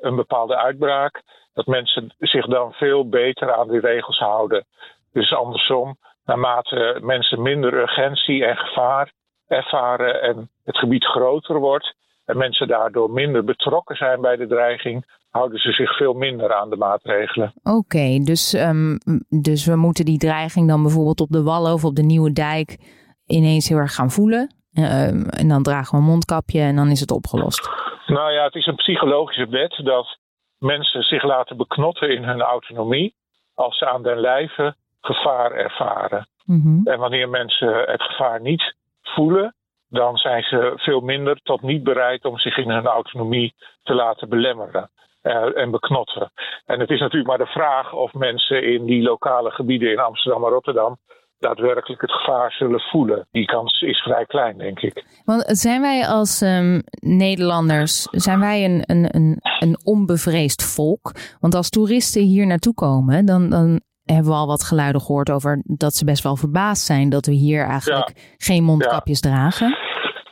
een 0.00 0.16
bepaalde 0.16 0.56
uitbraak, 0.56 1.22
dat 1.54 1.66
mensen 1.66 2.14
zich 2.18 2.46
dan 2.46 2.72
veel 2.72 3.08
beter 3.08 3.54
aan 3.54 3.68
die 3.68 3.80
regels 3.80 4.18
houden. 4.18 4.64
Dus 5.12 5.32
andersom, 5.32 5.96
naarmate 6.24 6.98
mensen 7.02 7.42
minder 7.42 7.74
urgentie 7.74 8.44
en 8.44 8.56
gevaar 8.56 9.12
ervaren 9.46 10.22
en 10.22 10.50
het 10.64 10.78
gebied 10.78 11.04
groter 11.04 11.58
wordt 11.58 11.94
en 12.24 12.36
mensen 12.36 12.68
daardoor 12.68 13.10
minder 13.10 13.44
betrokken 13.44 13.96
zijn 13.96 14.20
bij 14.20 14.36
de 14.36 14.46
dreiging, 14.46 15.04
houden 15.30 15.58
ze 15.58 15.72
zich 15.72 15.96
veel 15.96 16.12
minder 16.12 16.54
aan 16.54 16.70
de 16.70 16.76
maatregelen. 16.76 17.52
Oké, 17.62 18.18
dus, 18.24 18.52
um, 18.52 18.98
dus 19.42 19.66
we 19.66 19.76
moeten 19.76 20.04
die 20.04 20.18
dreiging 20.18 20.68
dan 20.68 20.82
bijvoorbeeld 20.82 21.20
op 21.20 21.30
de 21.30 21.42
Wallen 21.42 21.72
of 21.72 21.84
op 21.84 21.94
de 21.94 22.02
Nieuwe 22.02 22.32
Dijk 22.32 22.78
ineens 23.26 23.68
heel 23.68 23.78
erg 23.78 23.94
gaan 23.94 24.10
voelen. 24.10 24.54
Um, 24.74 25.28
en 25.28 25.48
dan 25.48 25.62
dragen 25.62 25.90
we 25.90 26.04
een 26.04 26.10
mondkapje 26.10 26.60
en 26.60 26.76
dan 26.76 26.90
is 26.90 27.00
het 27.00 27.10
opgelost. 27.10 27.70
Nou 28.06 28.32
ja, 28.32 28.44
het 28.44 28.54
is 28.54 28.66
een 28.66 28.74
psychologische 28.74 29.46
wet 29.48 29.80
dat 29.84 30.18
mensen 30.58 31.02
zich 31.02 31.22
laten 31.22 31.56
beknotten 31.56 32.10
in 32.10 32.24
hun 32.24 32.40
autonomie 32.40 33.14
als 33.54 33.78
ze 33.78 33.86
aan 33.86 34.02
den 34.02 34.20
lijve 34.20 34.74
gevaar 35.00 35.52
ervaren. 35.52 36.28
Mm 36.44 36.60
-hmm. 36.62 36.86
En 36.86 36.98
wanneer 36.98 37.28
mensen 37.28 37.84
het 37.86 38.02
gevaar 38.02 38.40
niet 38.40 38.74
voelen, 39.02 39.54
dan 39.88 40.16
zijn 40.16 40.42
ze 40.42 40.72
veel 40.76 41.00
minder 41.00 41.40
tot 41.42 41.62
niet 41.62 41.82
bereid 41.82 42.24
om 42.24 42.38
zich 42.38 42.56
in 42.56 42.70
hun 42.70 42.86
autonomie 42.86 43.54
te 43.82 43.94
laten 43.94 44.28
belemmeren. 44.28 44.90
Uh, 45.22 45.58
en 45.58 45.70
beknotten. 45.70 46.30
En 46.66 46.80
het 46.80 46.90
is 46.90 47.00
natuurlijk 47.00 47.28
maar 47.28 47.46
de 47.46 47.52
vraag 47.52 47.92
of 47.92 48.12
mensen 48.12 48.62
in 48.62 48.84
die 48.84 49.02
lokale 49.02 49.50
gebieden 49.50 49.90
in 49.90 49.98
Amsterdam 49.98 50.44
en 50.44 50.50
Rotterdam 50.50 50.98
daadwerkelijk 51.38 52.00
het 52.00 52.12
gevaar 52.12 52.52
zullen 52.52 52.80
voelen. 52.80 53.26
Die 53.30 53.44
kans 53.44 53.80
is 53.80 54.02
vrij 54.02 54.24
klein, 54.24 54.58
denk 54.58 54.80
ik. 54.80 55.04
Want 55.24 55.44
zijn 55.46 55.80
wij 55.80 56.06
als 56.06 56.40
um, 56.40 56.82
Nederlanders, 57.00 58.02
zijn 58.10 58.40
wij 58.40 58.64
een, 58.64 58.82
een, 58.86 59.16
een, 59.16 59.38
een 59.58 59.78
onbevreesd 59.84 60.74
volk? 60.74 61.12
Want 61.40 61.54
als 61.54 61.70
toeristen 61.70 62.22
hier 62.22 62.46
naartoe 62.46 62.74
komen, 62.74 63.26
dan, 63.26 63.50
dan 63.50 63.80
hebben 64.04 64.32
we 64.32 64.38
al 64.38 64.46
wat 64.46 64.64
geluiden 64.64 65.00
gehoord 65.00 65.30
over 65.30 65.62
dat 65.64 65.94
ze 65.94 66.04
best 66.04 66.22
wel 66.22 66.36
verbaasd 66.36 66.86
zijn 66.86 67.08
dat 67.08 67.26
we 67.26 67.32
hier 67.32 67.64
eigenlijk 67.64 68.12
ja. 68.14 68.22
geen 68.36 68.64
mondkapjes 68.64 69.20
ja. 69.20 69.30
dragen. 69.30 69.76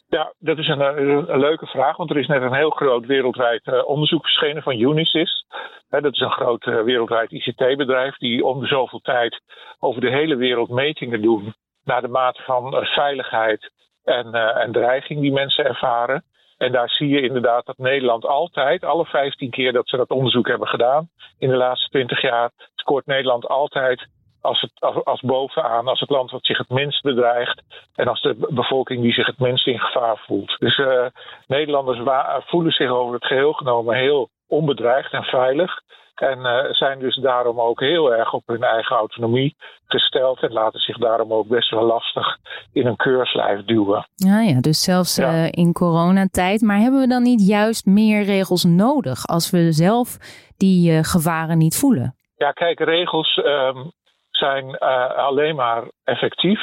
Ja, 0.09 0.33
dat 0.39 0.59
is 0.59 0.69
een, 0.69 0.81
een, 0.81 1.41
leuke 1.41 1.67
vraag, 1.67 1.97
want 1.97 2.11
er 2.11 2.19
is 2.19 2.27
net 2.27 2.43
een 2.43 2.55
heel 2.55 2.71
groot 2.71 3.07
wereldwijd 3.07 3.67
uh, 3.67 3.89
onderzoek 3.89 4.23
verschenen 4.23 4.63
van 4.63 4.81
Unisys. 4.81 5.47
Dat 5.89 6.13
is 6.13 6.21
een 6.21 6.31
groot 6.31 6.67
uh, 6.67 6.83
wereldwijd 6.83 7.31
ICT-bedrijf 7.31 8.17
die 8.17 8.45
om 8.45 8.61
de 8.61 8.67
zoveel 8.67 9.01
tijd 9.01 9.41
over 9.79 10.01
de 10.01 10.11
hele 10.11 10.37
wereld 10.37 10.69
metingen 10.69 11.23
doen 11.23 11.55
naar 11.85 12.01
de 12.01 12.09
mate 12.09 12.43
van 12.43 12.85
veiligheid 12.85 13.71
en, 14.05 14.35
en 14.35 14.73
dreiging 14.73 15.21
die 15.21 15.33
mensen 15.33 15.65
ervaren. 15.65 16.25
En 16.57 16.73
daar 16.73 16.89
zie 16.89 17.09
je 17.09 17.21
inderdaad 17.21 17.67
dat 17.67 17.79
Nederland 17.79 18.25
altijd, 18.25 18.85
alle 18.85 19.05
15 19.05 19.51
keer 19.51 19.73
dat 19.73 19.89
ze 19.89 19.97
dat 19.97 20.11
onderzoek 20.11 20.49
hebben 20.49 20.69
gedaan 20.69 21.09
in 21.39 21.49
de 21.49 21.57
laatste 21.57 21.89
20 21.89 22.23
jaar, 22.23 22.51
scoort 22.75 23.07
Nederland 23.07 23.47
altijd 23.47 24.09
als, 24.47 24.61
het, 24.61 24.71
als, 24.79 25.05
als 25.05 25.21
bovenaan, 25.21 25.89
als 25.89 26.01
het 26.01 26.11
land 26.11 26.31
wat 26.31 26.45
zich 26.45 26.59
het 26.59 26.69
minst 26.69 27.03
bedreigt 27.03 27.63
en 27.95 28.09
als 28.09 28.23
de 28.23 28.47
bevolking 28.51 29.03
die 29.03 29.13
zich 29.13 29.27
het 29.27 29.39
minst 29.39 29.67
in 29.67 29.81
gevaar 29.81 30.23
voelt. 30.27 30.57
Dus 30.59 30.79
uh, 30.79 31.07
Nederlanders 31.47 32.01
voelen 32.47 32.73
zich 32.73 32.91
over 32.91 33.15
het 33.15 33.27
geheel 33.27 33.53
genomen 33.53 33.97
heel 33.97 34.29
onbedreigd 34.47 35.13
en 35.13 35.23
veilig. 35.23 35.85
En 36.15 36.39
uh, 36.39 36.73
zijn 36.73 36.99
dus 36.99 37.17
daarom 37.17 37.61
ook 37.61 37.81
heel 37.81 38.15
erg 38.15 38.33
op 38.33 38.43
hun 38.47 38.63
eigen 38.63 38.97
autonomie 38.97 39.57
gesteld. 39.87 40.43
En 40.43 40.53
laten 40.53 40.81
zich 40.81 40.99
daarom 40.99 41.33
ook 41.33 41.49
best 41.49 41.71
wel 41.71 41.85
lastig 41.85 42.37
in 42.73 42.87
een 42.87 42.97
keurslijf 42.97 43.65
duwen. 43.65 44.09
Ja, 44.15 44.41
ja 44.41 44.61
dus 44.61 44.83
zelfs 44.83 45.17
ja. 45.17 45.33
Uh, 45.33 45.49
in 45.51 45.73
coronatijd. 45.73 46.61
Maar 46.61 46.79
hebben 46.79 47.01
we 47.01 47.07
dan 47.07 47.23
niet 47.23 47.47
juist 47.47 47.87
meer 47.87 48.25
regels 48.25 48.65
nodig 48.65 49.27
als 49.27 49.51
we 49.51 49.73
zelf 49.73 50.17
die 50.57 50.93
uh, 50.93 50.99
gevaren 51.03 51.59
niet 51.59 51.77
voelen? 51.77 52.15
Ja, 52.37 52.51
kijk, 52.51 52.79
regels 52.81 53.37
um, 53.45 53.93
zijn 54.37 54.79
alleen 54.79 55.55
maar 55.55 55.85
effectief 56.05 56.61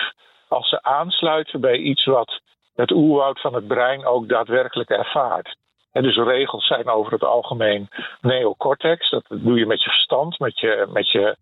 als 0.48 0.70
ze 0.70 0.84
aansluiten 0.84 1.62
bij 1.62 1.78
iets 1.78 2.06
wat 2.06 2.42
het 2.76 2.92
oerwoud 2.92 3.42
van 3.42 3.54
het 3.54 3.68
brein 3.68 4.06
ook 4.06 4.30
daadwerkelijk 4.30 4.90
ervaart. 4.90 5.56
En 5.92 6.04
dus 6.04 6.16
regels 6.16 6.68
zijn 6.68 6.88
over 6.90 7.12
het 7.12 7.24
algemeen 7.24 7.90
neocortex. 8.22 9.10
Dat 9.10 9.26
doe 9.30 9.60
je 9.60 9.66
met 9.66 9.84
je 9.84 9.90
verstand, 9.90 10.40
met 10.40 10.60
je, 10.60 10.88
met 10.90 11.12
je, 11.12 11.36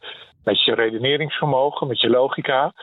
met 0.44 0.64
je 0.64 0.76
redeneringsvermogen, 0.76 1.88
met 1.88 2.00
je 2.00 2.10
logica. 2.10 2.74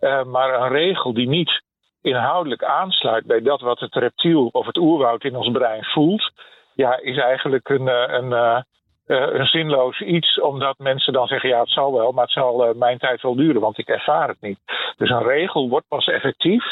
Uh, 0.00 0.24
maar 0.24 0.60
een 0.60 0.68
regel 0.68 1.12
die 1.12 1.28
niet 1.28 1.62
inhoudelijk 2.02 2.64
aansluit 2.64 3.26
bij 3.26 3.42
dat 3.42 3.60
wat 3.60 3.80
het 3.80 3.94
reptiel 3.94 4.48
of 4.52 4.66
het 4.66 4.76
oerwoud 4.76 5.24
in 5.24 5.36
ons 5.36 5.50
brein 5.50 5.84
voelt, 5.84 6.30
ja, 6.74 7.00
is 7.00 7.18
eigenlijk 7.18 7.68
een, 7.68 7.88
eh, 7.88 8.04
een, 8.08 8.64
een, 9.06 9.32
uh, 9.32 9.38
een 9.38 9.46
zinloos 9.46 10.00
iets, 10.00 10.40
omdat 10.40 10.78
mensen 10.78 11.12
dan 11.12 11.26
zeggen: 11.26 11.48
ja, 11.48 11.60
het 11.60 11.70
zal 11.70 11.92
wel, 11.92 12.12
maar 12.12 12.24
het 12.24 12.32
zal 12.32 12.74
mijn 12.76 12.98
tijd 12.98 13.22
wel 13.22 13.34
duren, 13.34 13.60
want 13.60 13.78
ik 13.78 13.88
ervaar 13.88 14.28
het 14.28 14.40
niet. 14.40 14.58
Dus 14.96 15.10
een 15.10 15.22
regel 15.22 15.68
wordt 15.68 15.88
pas 15.88 16.06
effectief 16.06 16.64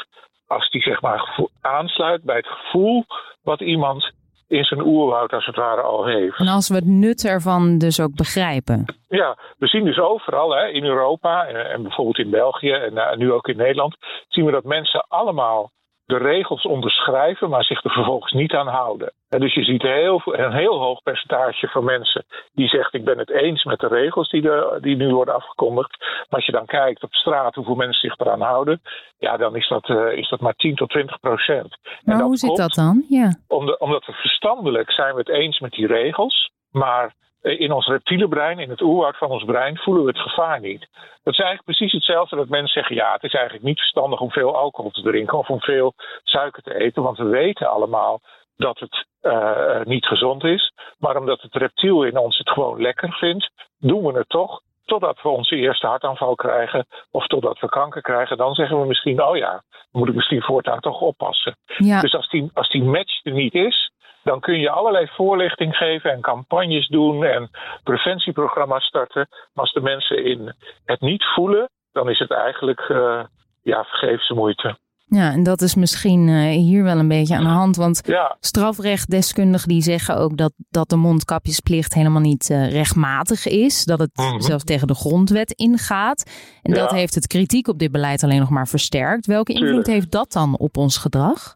als 0.47 0.71
die 0.71 0.83
zeg 0.83 1.01
maar 1.01 1.39
aansluit 1.61 2.23
bij 2.23 2.37
het 2.37 2.47
gevoel 2.47 3.05
wat 3.43 3.61
iemand 3.61 4.13
in 4.49 4.65
zijn 4.65 4.87
oerwoud 4.87 5.33
als 5.33 5.47
het 5.47 5.57
ware 5.57 5.81
al 5.83 6.05
heeft. 6.07 6.39
En 6.39 6.49
als 6.49 6.69
we 6.69 6.75
het 6.75 6.87
nut 6.87 7.25
ervan 7.25 7.79
dus 7.79 8.01
ook 8.01 8.15
begrijpen. 8.15 8.85
Ja, 9.09 9.39
we 9.59 9.67
zien 9.67 9.85
dus 9.85 9.99
overal 9.99 10.55
hè, 10.55 10.69
in 10.69 10.85
Europa 10.85 11.47
en, 11.47 11.71
en 11.71 11.83
bijvoorbeeld 11.83 12.19
in 12.19 12.31
België 12.31 12.71
en 12.71 12.93
uh, 12.93 13.15
nu 13.15 13.33
ook 13.33 13.49
in 13.49 13.57
Nederland, 13.57 13.97
zien 14.29 14.45
we 14.45 14.51
dat 14.51 14.65
mensen 14.65 15.07
allemaal 15.09 15.71
de 16.07 16.17
regels 16.17 16.63
onderschrijven, 16.63 17.51
maar 17.51 17.65
zich 17.65 17.85
er 17.85 17.91
vervolgens 17.91 18.33
niet 18.33 18.53
aan 18.53 18.67
houden. 18.67 19.13
En 19.29 19.41
dus 19.41 19.55
je 19.55 19.65
ziet 19.65 19.83
heel, 19.83 20.23
een 20.25 20.53
heel 20.53 20.79
hoog 20.79 21.03
percentage 21.03 21.69
van 21.69 21.85
mensen 21.85 22.25
die 22.53 22.69
zegt: 22.69 22.95
Ik 22.95 23.05
ben 23.05 23.19
het 23.19 23.31
eens 23.31 23.65
met 23.65 23.79
de 23.79 23.87
regels 23.87 24.29
die, 24.29 24.43
de, 24.43 24.79
die 24.81 24.97
nu 24.97 25.15
worden 25.15 25.35
afgekondigd. 25.35 25.99
Maar 25.99 26.27
als 26.29 26.47
je 26.47 26.53
dan 26.53 26.67
kijkt 26.67 27.03
op 27.03 27.15
straat 27.15 27.55
hoeveel 27.55 27.75
mensen 27.75 28.11
zich 28.11 28.19
eraan 28.19 28.41
houden, 28.41 28.81
ja, 29.19 29.37
dan 29.37 29.57
is 29.57 29.69
dat, 29.69 29.89
uh, 29.89 30.13
is 30.13 30.29
dat 30.29 30.41
maar 30.41 30.55
10 30.55 30.75
tot 30.75 30.89
20 30.89 31.21
procent. 31.21 31.77
Maar 32.05 32.21
hoe 32.21 32.37
zit 32.37 32.57
dat 32.57 32.75
dan? 32.75 33.05
Ja. 33.09 33.37
Omdat, 33.49 33.81
omdat 33.81 34.07
we 34.07 34.13
verstandelijk 34.13 34.93
zijn 34.93 35.13
we 35.13 35.19
het 35.19 35.29
eens 35.29 35.61
met 35.61 35.73
die 35.73 35.87
regels, 35.87 36.51
maar 36.71 37.15
in 37.45 37.73
ons 37.73 37.87
reptiele 37.87 38.29
brein, 38.29 38.59
in 38.59 38.71
het 38.71 38.81
oerwoud 38.81 39.17
van 39.17 39.31
ons 39.31 39.45
brein, 39.45 39.79
voelen 39.79 40.05
we 40.05 40.11
het 40.11 40.21
gevaar 40.21 40.61
niet. 40.61 40.89
Dat 41.23 41.33
is 41.33 41.39
eigenlijk 41.39 41.65
precies 41.65 41.93
hetzelfde 41.93 42.37
dat 42.37 42.49
mensen 42.49 42.73
zeggen: 42.73 42.97
ja, 42.97 43.13
het 43.13 43.23
is 43.23 43.35
eigenlijk 43.35 43.65
niet 43.65 43.79
verstandig 43.79 44.21
om 44.21 44.31
veel 44.31 44.57
alcohol 44.57 44.91
te 44.91 45.03
drinken 45.03 45.39
of 45.39 45.49
om 45.49 45.61
veel 45.61 45.95
suiker 46.23 46.63
te 46.63 46.75
eten, 46.75 47.03
want 47.03 47.19
we 47.19 47.25
weten 47.25 47.71
allemaal 47.71 48.21
dat 48.57 48.79
het 48.79 49.07
uh, 49.23 49.81
niet 49.85 50.07
gezond 50.07 50.45
is. 50.45 50.73
Maar 50.99 51.17
omdat 51.17 51.41
het 51.41 51.55
reptiel 51.55 52.03
in 52.03 52.17
ons 52.17 52.39
het 52.39 52.51
gewoon 52.51 52.81
lekker 52.81 53.13
vindt, 53.13 53.51
doen 53.79 54.03
we 54.03 54.19
het 54.19 54.29
toch. 54.29 54.61
Totdat 54.85 55.23
we 55.23 55.29
onze 55.29 55.57
eerste 55.57 55.87
hartaanval 55.87 56.35
krijgen 56.35 56.87
of 57.11 57.27
totdat 57.27 57.59
we 57.61 57.69
kanker 57.69 58.03
krijgen, 58.03 58.37
dan 58.37 58.55
zeggen 58.55 58.81
we 58.81 58.87
misschien: 58.87 59.23
oh 59.23 59.37
ja, 59.37 59.51
dan 59.51 59.63
moet 59.91 60.09
ik 60.09 60.15
misschien 60.15 60.43
voortaan 60.43 60.81
toch 60.81 61.01
oppassen. 61.01 61.57
Ja. 61.77 62.01
Dus 62.01 62.15
als 62.15 62.29
die, 62.29 62.51
als 62.55 62.71
die 62.71 62.83
match 62.83 63.25
er 63.25 63.33
niet 63.33 63.55
is, 63.55 63.91
dan 64.25 64.41
kun 64.41 64.59
je 64.61 64.71
allerlei 64.71 65.07
voorlichting 65.15 65.75
geven 65.77 66.11
en 66.13 66.21
campagnes 66.21 66.89
doen 66.89 67.25
en 67.25 67.51
preventieprogramma's 67.83 68.85
starten. 68.85 69.27
Maar 69.31 69.65
als 69.65 69.73
de 69.73 69.81
mensen 69.81 70.25
in 70.25 70.55
het 70.85 71.01
niet 71.01 71.25
voelen, 71.35 71.71
dan 71.93 72.11
is 72.11 72.19
het 72.19 72.31
eigenlijk 72.31 72.89
uh, 72.89 73.25
ja, 73.63 73.85
vergeefse 73.85 74.35
moeite. 74.35 74.77
Ja, 75.07 75.31
en 75.33 75.43
dat 75.43 75.61
is 75.61 75.75
misschien 75.75 76.29
uh, 76.29 76.49
hier 76.51 76.83
wel 76.85 76.99
een 76.99 77.09
beetje 77.09 77.37
aan 77.37 77.43
de 77.43 77.49
hand. 77.49 77.77
Want 77.77 78.01
ja. 78.07 78.37
strafrechtdeskundigen 78.41 79.69
die 79.69 79.83
zeggen 79.83 80.17
ook 80.17 80.37
dat, 80.37 80.53
dat 80.71 80.89
de 80.89 80.97
mondkapjesplicht 80.97 81.95
helemaal 81.95 82.21
niet 82.21 82.49
uh, 82.51 82.71
rechtmatig 82.73 83.47
is. 83.47 83.85
Dat 83.85 83.99
het 83.99 84.11
Mhm. 84.17 84.27
mm 84.27 84.33
-hmm. 84.33 84.41
zelfs 84.41 84.65
tegen 84.65 84.87
de 84.87 84.95
grondwet 84.95 85.51
ingaat. 85.53 86.31
En 86.63 86.73
Ja. 86.75 86.81
dat 86.81 86.91
heeft 86.91 87.15
het 87.15 87.27
kritiek 87.27 87.69
op 87.69 87.79
dit 87.79 87.93
beleid 87.93 88.23
alleen 88.23 88.41
nog 88.41 88.51
maar 88.51 88.69
versterkt. 88.69 89.27
Welke 89.27 89.53
invloed 89.53 89.69
Tuurlijk. 89.69 89.87
heeft 89.89 90.11
dat 90.11 90.33
dan 90.33 90.59
op 90.59 90.77
ons 90.77 90.97
gedrag? 90.99 91.55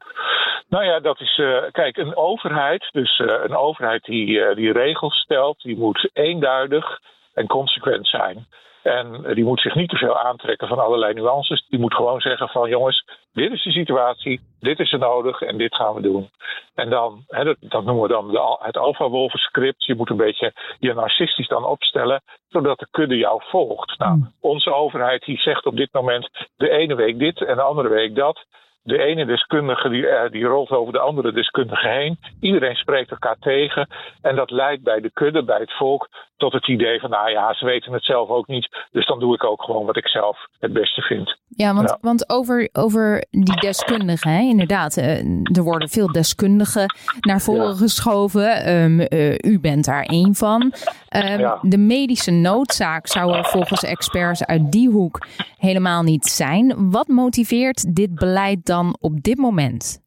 Nou 0.69 0.85
ja, 0.85 1.01
dat 1.01 1.21
is. 1.21 1.39
eh, 1.39 1.63
kijk, 1.71 1.97
een 1.97 2.17
overheid, 2.17 2.89
dus 2.93 3.19
eh, 3.19 3.27
een 3.27 3.57
overheid 3.57 4.05
die, 4.05 4.41
eh, 4.45 4.57
die 4.57 4.73
regels 4.73 5.17
stelt, 5.17 5.63
die 5.63 5.77
moet 5.77 6.11
eenduidig 6.13 6.99
en 7.35 7.47
consequent 7.47 8.07
zijn. 8.07 8.47
En 8.83 9.35
die 9.35 9.45
moet 9.45 9.61
zich 9.61 9.75
niet 9.75 9.89
te 9.89 9.97
veel 9.97 10.19
aantrekken 10.19 10.69
van 10.69 10.79
allerlei 10.79 11.15
nuances. 11.15 11.67
Die 11.69 11.79
moet 11.79 11.95
gewoon 11.95 12.21
zeggen 12.21 12.49
van 12.49 12.69
jongens, 12.69 13.05
dit 13.33 13.53
is 13.53 13.63
de 13.63 13.71
situatie, 13.71 14.41
dit 14.61 14.79
is 14.79 14.93
er 14.93 14.99
nodig 14.99 15.41
en 15.41 15.57
dit 15.57 15.75
gaan 15.75 15.95
we 15.95 16.01
doen. 16.01 16.31
En 16.75 16.91
dan, 16.91 17.25
hè, 17.27 17.45
dat, 17.45 17.57
dat 17.61 17.85
noemen 17.85 18.03
we 18.03 18.09
dan 18.09 18.31
de, 18.31 18.57
het 18.59 18.77
alpha 18.77 19.29
script. 19.29 19.85
Je 19.85 19.95
moet 19.95 20.11
een 20.11 20.17
beetje 20.17 20.53
je 20.79 20.95
narcistisch 20.95 21.49
dan 21.49 21.65
opstellen, 21.65 22.23
zodat 22.49 22.79
de 22.79 22.89
kudde 22.91 23.17
jou 23.17 23.43
volgt. 23.45 23.99
Nou, 23.99 24.13
Hmm. 24.13 24.33
onze 24.41 24.75
overheid 24.75 25.25
die 25.25 25.39
zegt 25.39 25.67
op 25.67 25.77
dit 25.77 25.93
moment 25.93 26.31
de 26.57 26.71
ene 26.71 26.95
week 26.95 27.19
dit 27.19 27.43
en 27.45 27.57
de 27.57 27.63
andere 27.63 27.89
week 27.89 28.15
dat. 28.15 28.45
De 28.89 28.99
ene 28.99 29.27
deskundige 29.27 29.89
die, 29.89 30.07
eh, 30.07 30.31
die 30.31 30.45
rolt 30.45 30.71
over 30.71 30.93
de 30.93 30.99
andere 30.99 31.33
deskundige 31.33 31.89
heen. 31.89 32.19
Iedereen 32.41 32.77
spreekt 32.77 33.11
elkaar 33.11 33.37
tegen. 33.41 33.89
En 34.23 34.37
dat 34.37 34.51
leidt 34.51 34.83
bij 34.83 35.01
de 35.01 35.11
kudde, 35.11 35.45
bij 35.45 35.59
het 35.59 35.73
volk, 35.73 36.09
tot 36.39 36.53
het 36.53 36.69
idee 36.69 37.01
van: 37.01 37.11
nou 37.11 37.31
ja, 37.31 37.55
ze 37.55 37.65
weten 37.65 37.93
het 37.93 38.05
zelf 38.05 38.29
ook 38.29 38.47
niet. 38.47 38.69
Dus 38.91 39.07
dan 39.07 39.19
doe 39.21 39.35
ik 39.35 39.45
ook 39.45 39.63
gewoon 39.63 39.87
wat 39.87 39.97
ik 39.97 40.09
zelf 40.09 40.39
het 40.59 40.73
beste 40.73 41.01
vind. 41.03 41.37
Ja, 41.49 41.75
want, 41.75 41.89
Ja. 41.89 41.99
want 42.01 42.31
over, 42.31 42.69
over 42.73 43.25
die 43.31 43.61
deskundigen, 43.61 44.31
hè, 44.31 44.41
inderdaad. 44.41 44.97
eh, 44.97 45.19
er 45.57 45.63
worden 45.63 45.89
veel 45.89 46.13
deskundigen 46.13 46.95
naar 47.21 47.41
voren 47.41 47.67
Ja. 47.69 47.75
geschoven. 47.75 48.51
Ehm, 48.65 49.01
eh, 49.01 49.35
u 49.53 49.61
bent 49.61 49.85
daar 49.85 50.03
één 50.05 50.35
van. 50.35 50.73
Ehm, 51.09 51.41
Ja. 51.41 51.59
De 51.63 51.79
medische 51.79 52.31
noodzaak 52.31 53.07
zou 53.07 53.37
er 53.37 53.45
volgens 53.45 53.83
experts 53.85 54.47
uit 54.47 54.73
die 54.73 54.91
hoek 54.91 55.27
helemaal 55.59 56.03
niet 56.03 56.27
zijn. 56.27 56.91
Wat 56.91 57.07
motiveert 57.09 57.95
dit 57.97 58.15
beleid 58.15 58.67
dan 58.67 58.97
op 59.01 59.23
dit 59.23 59.39
moment? 59.39 60.01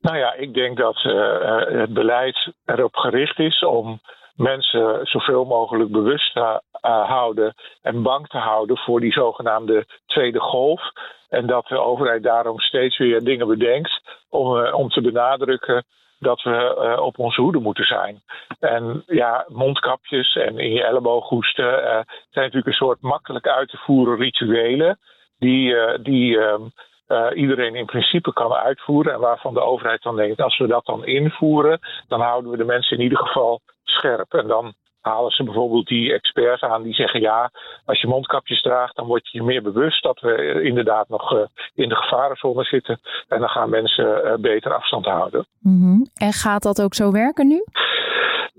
Nou 0.00 0.16
ja, 0.16 0.34
ik 0.34 0.54
denk 0.54 0.76
dat 0.76 0.96
eh, 1.04 1.80
het 1.80 1.92
beleid 1.92 2.52
erop 2.64 2.94
gericht 2.96 3.38
is 3.38 3.64
om 3.64 4.00
mensen 4.38 5.06
zoveel 5.06 5.44
mogelijk 5.44 5.90
bewust 5.90 6.32
te 6.32 6.62
eh, 6.80 7.08
houden 7.08 7.54
en 7.82 8.02
bang 8.02 8.26
te 8.26 8.38
houden 8.38 8.76
voor 8.76 9.00
die 9.00 9.12
zogenaamde 9.12 9.86
tweede 10.06 10.40
golf. 10.40 10.82
En 11.28 11.46
dat 11.46 11.66
de 11.66 11.78
overheid 11.78 12.22
daarom 12.22 12.60
steeds 12.60 12.98
weer 12.98 13.24
dingen 13.24 13.46
bedenkt 13.46 14.00
om, 14.28 14.58
eh, 14.58 14.74
om 14.74 14.88
te 14.88 15.00
benadrukken 15.00 15.84
dat 16.18 16.42
we 16.42 16.74
eh, 16.74 17.02
op 17.02 17.18
onze 17.18 17.40
hoede 17.40 17.58
moeten 17.58 17.84
zijn. 17.84 18.22
En 18.60 19.02
ja, 19.06 19.44
mondkapjes 19.48 20.34
en 20.34 20.58
in 20.58 20.72
je 20.72 20.84
elleboog 20.84 21.28
hoesten 21.28 21.84
eh, 21.84 21.90
zijn 22.30 22.44
natuurlijk 22.44 22.66
een 22.66 22.72
soort 22.72 23.00
makkelijk 23.00 23.46
uit 23.46 23.68
te 23.68 23.76
voeren 23.76 24.16
rituelen 24.16 24.98
die, 25.38 25.76
eh, 25.76 25.98
die 26.02 26.38
ehm, 26.38 26.62
eh, 27.06 27.26
iedereen 27.34 27.74
in 27.74 27.86
principe 27.86 28.32
kan 28.32 28.52
uitvoeren. 28.52 29.12
En 29.12 29.20
waarvan 29.20 29.54
de 29.54 29.60
overheid 29.60 30.02
dan 30.02 30.16
denkt, 30.16 30.40
als 30.40 30.58
we 30.58 30.66
dat 30.66 30.84
dan 30.84 31.04
invoeren, 31.04 31.78
dan 32.08 32.20
houden 32.20 32.50
we 32.50 32.56
de 32.56 32.64
mensen 32.64 32.96
in 32.96 33.02
ieder 33.02 33.18
geval 33.18 33.60
scherp. 33.90 34.32
En 34.32 34.46
dan 34.46 34.74
halen 35.00 35.30
ze 35.30 35.44
bijvoorbeeld 35.44 35.86
die 35.86 36.12
experts 36.12 36.62
aan 36.62 36.82
die 36.82 36.94
zeggen, 36.94 37.20
ja, 37.20 37.50
als 37.84 38.00
je 38.00 38.06
mondkapjes 38.06 38.62
draagt, 38.62 38.96
dan 38.96 39.06
word 39.06 39.28
je 39.30 39.38
je 39.38 39.44
meer 39.44 39.62
bewust 39.62 40.02
dat 40.02 40.20
we 40.20 40.62
inderdaad 40.62 41.08
nog 41.08 41.32
eh, 41.32 41.46
in 41.74 41.88
de 41.88 41.96
gevarenzone 41.96 42.64
zitten. 42.64 43.00
En 43.28 43.40
dan 43.40 43.48
gaan 43.48 43.70
mensen 43.70 44.24
eh, 44.24 44.34
beter 44.36 44.74
afstand 44.74 45.04
houden. 45.04 45.46
Mhm. 45.60 46.00
En 46.14 46.32
gaat 46.32 46.62
dat 46.62 46.82
ook 46.82 46.94
zo 46.94 47.12
werken 47.12 47.48
nu? 47.48 47.64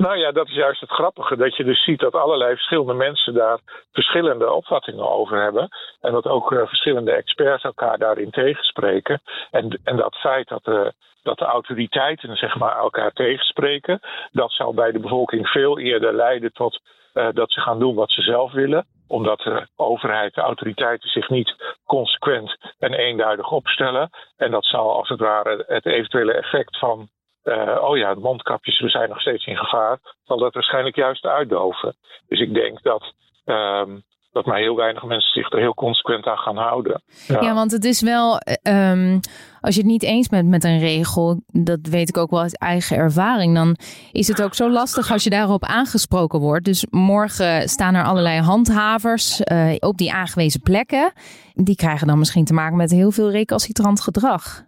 Nou 0.05 0.17
ja, 0.17 0.31
dat 0.31 0.47
is 0.47 0.53
juist 0.55 0.81
het 0.81 0.89
grappige. 0.89 1.37
Dat 1.37 1.55
je 1.55 1.63
dus 1.63 1.83
ziet 1.83 1.99
dat 1.99 2.13
allerlei 2.13 2.53
verschillende 2.53 2.93
mensen 2.93 3.33
daar 3.33 3.59
verschillende 3.91 4.51
opvattingen 4.51 5.09
over 5.09 5.41
hebben. 5.41 5.69
En 6.01 6.11
dat 6.11 6.25
ook 6.25 6.51
eh, 6.51 6.67
verschillende 6.67 7.11
experts 7.11 7.63
elkaar 7.63 7.97
daarin 7.97 8.29
tegenspreken. 8.29 9.21
En, 9.51 9.79
en 9.83 9.95
dat 9.95 10.15
feit 10.15 10.47
dat 10.47 10.63
de, 10.63 10.93
dat 11.23 11.37
de 11.37 11.45
autoriteiten 11.45 12.35
zeg 12.35 12.55
maar, 12.55 12.77
elkaar 12.77 13.11
tegenspreken, 13.11 13.99
dat 14.31 14.51
zal 14.51 14.73
bij 14.73 14.91
de 14.91 14.99
bevolking 14.99 15.47
veel 15.47 15.79
eerder 15.79 16.13
leiden 16.13 16.53
tot 16.53 16.79
eh, 17.13 17.27
dat 17.33 17.51
ze 17.51 17.59
gaan 17.61 17.79
doen 17.79 17.95
wat 17.95 18.11
ze 18.11 18.21
zelf 18.21 18.51
willen. 18.51 18.85
omdat 19.07 19.39
de 19.39 19.67
overheid, 19.75 20.33
de 20.33 20.41
autoriteiten 20.41 21.09
zich 21.09 21.29
niet 21.29 21.55
consequent 21.85 22.57
en 22.79 22.93
eenduidig 22.93 23.51
opstellen. 23.51 24.09
En 24.37 24.51
dat 24.51 24.65
zal 24.65 24.91
als 24.91 25.09
het 25.09 25.19
ware 25.19 25.63
het 25.67 25.85
eventuele 25.85 26.33
effect 26.33 26.77
van 26.77 27.09
uh, 27.49 27.83
oh 27.83 27.97
ja, 27.97 28.13
mondkapjes, 28.13 28.79
we 28.79 28.89
zijn 28.89 29.09
nog 29.09 29.21
steeds 29.21 29.45
in 29.45 29.57
gevaar, 29.57 29.99
zal 30.23 30.37
dat 30.37 30.53
waarschijnlijk 30.53 30.95
juist 30.95 31.25
uitdoven. 31.25 31.95
Dus 32.27 32.39
ik 32.39 32.53
denk 32.53 32.81
dat 32.83 33.13
um, 33.45 34.03
dat 34.31 34.45
maar 34.45 34.57
heel 34.57 34.75
weinig 34.75 35.03
mensen 35.03 35.31
zich 35.31 35.51
er 35.51 35.59
heel 35.59 35.73
consequent 35.73 36.25
aan 36.25 36.37
gaan 36.37 36.57
houden. 36.57 37.01
Ja, 37.27 37.53
want 37.53 37.71
het 37.71 37.85
is 37.85 38.01
wel, 38.01 38.41
um, 38.63 39.19
als 39.61 39.75
je 39.75 39.81
het 39.81 39.89
niet 39.89 40.03
eens 40.03 40.27
bent 40.27 40.49
met 40.49 40.63
een 40.63 40.79
regel, 40.79 41.41
dat 41.45 41.79
weet 41.81 42.09
ik 42.09 42.17
ook 42.17 42.29
wel 42.29 42.41
uit 42.41 42.59
eigen 42.59 42.97
ervaring, 42.97 43.55
dan 43.55 43.75
is 44.11 44.27
het 44.27 44.41
ook 44.41 44.53
zo 44.53 44.69
lastig 44.69 45.11
als 45.11 45.23
je 45.23 45.29
daarop 45.29 45.63
aangesproken 45.63 46.39
wordt. 46.39 46.65
Dus 46.65 46.85
morgen 46.89 47.69
staan 47.69 47.95
er 47.95 48.03
allerlei 48.03 48.39
handhavers 48.39 49.41
uh, 49.41 49.75
op 49.79 49.97
die 49.97 50.13
aangewezen 50.13 50.61
plekken. 50.61 51.11
Die 51.53 51.75
krijgen 51.75 52.07
dan 52.07 52.19
misschien 52.19 52.45
te 52.45 52.53
maken 52.53 52.77
met 52.77 52.91
heel 52.91 53.11
veel 53.11 53.31
recalcitrant 53.31 54.01
gedrag. 54.01 54.67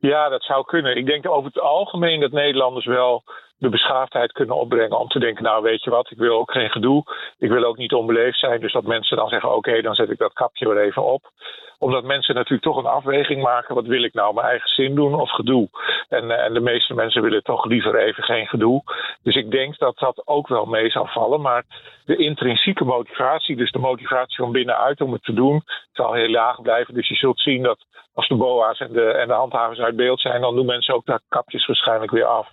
Ja, 0.00 0.28
dat 0.28 0.42
zou 0.42 0.64
kunnen. 0.64 0.96
Ik 0.96 1.06
denk 1.06 1.28
over 1.28 1.50
het 1.52 1.60
algemeen 1.60 2.20
dat 2.20 2.30
Nederlanders 2.30 2.86
wel 2.86 3.22
de 3.60 3.68
beschaafdheid 3.68 4.32
kunnen 4.32 4.56
opbrengen 4.56 4.98
om 4.98 5.08
te 5.08 5.18
denken, 5.18 5.44
nou 5.44 5.62
weet 5.62 5.84
je 5.84 5.90
wat, 5.90 6.10
ik 6.10 6.18
wil 6.18 6.38
ook 6.38 6.52
geen 6.52 6.70
gedoe. 6.70 7.02
Ik 7.38 7.50
wil 7.50 7.64
ook 7.64 7.76
niet 7.76 7.92
onbeleefd 7.92 8.38
zijn. 8.38 8.60
Dus 8.60 8.72
dat 8.72 8.84
mensen 8.84 9.16
dan 9.16 9.28
zeggen, 9.28 9.54
oké, 9.54 9.80
dan 9.80 9.94
zet 9.94 10.10
ik 10.10 10.18
dat 10.18 10.32
kapje 10.32 10.68
weer 10.68 10.82
even 10.84 11.04
op. 11.04 11.30
Omdat 11.78 12.04
mensen 12.04 12.34
natuurlijk 12.34 12.62
toch 12.62 12.76
een 12.76 12.90
afweging 12.90 13.42
maken. 13.42 13.74
Wat 13.74 13.86
wil 13.86 14.02
ik 14.02 14.14
nou, 14.14 14.34
mijn 14.34 14.46
eigen 14.46 14.68
zin 14.68 14.94
doen 14.94 15.14
of 15.14 15.30
gedoe? 15.30 15.68
En, 16.08 16.30
eh, 16.30 16.44
en 16.44 16.54
de 16.54 16.60
meeste 16.60 16.94
mensen 16.94 17.22
willen 17.22 17.42
toch 17.42 17.64
liever 17.64 17.94
even 17.96 18.22
geen 18.22 18.46
gedoe. 18.46 18.82
Dus 19.22 19.36
ik 19.36 19.50
denk 19.50 19.78
dat 19.78 19.98
dat 19.98 20.22
ook 20.26 20.48
wel 20.48 20.64
mee 20.64 20.90
zal 20.90 21.06
vallen. 21.06 21.40
Maar 21.40 21.64
de 22.04 22.16
intrinsieke 22.16 22.84
motivatie, 22.84 23.56
dus 23.56 23.72
de 23.72 23.78
motivatie 23.78 24.36
van 24.36 24.52
binnenuit 24.52 25.00
om 25.00 25.12
het 25.12 25.22
te 25.24 25.32
doen, 25.32 25.62
zal 25.92 26.12
heel 26.12 26.30
laag 26.30 26.62
blijven. 26.62 26.94
Dus 26.94 27.08
je 27.08 27.14
zult 27.14 27.40
zien 27.40 27.62
dat 27.62 27.84
als 28.14 28.28
de 28.28 28.34
BOA's 28.34 28.78
en 28.78 28.92
de, 28.92 29.10
en 29.10 29.28
de 29.28 29.34
handhavers 29.34 29.78
uit 29.78 29.96
beeld 29.96 30.20
zijn, 30.20 30.40
dan 30.40 30.54
doen 30.54 30.66
mensen 30.66 30.94
ook 30.94 31.06
daar 31.06 31.20
kapjes 31.28 31.66
waarschijnlijk 31.66 32.10
weer 32.10 32.24
af. 32.24 32.48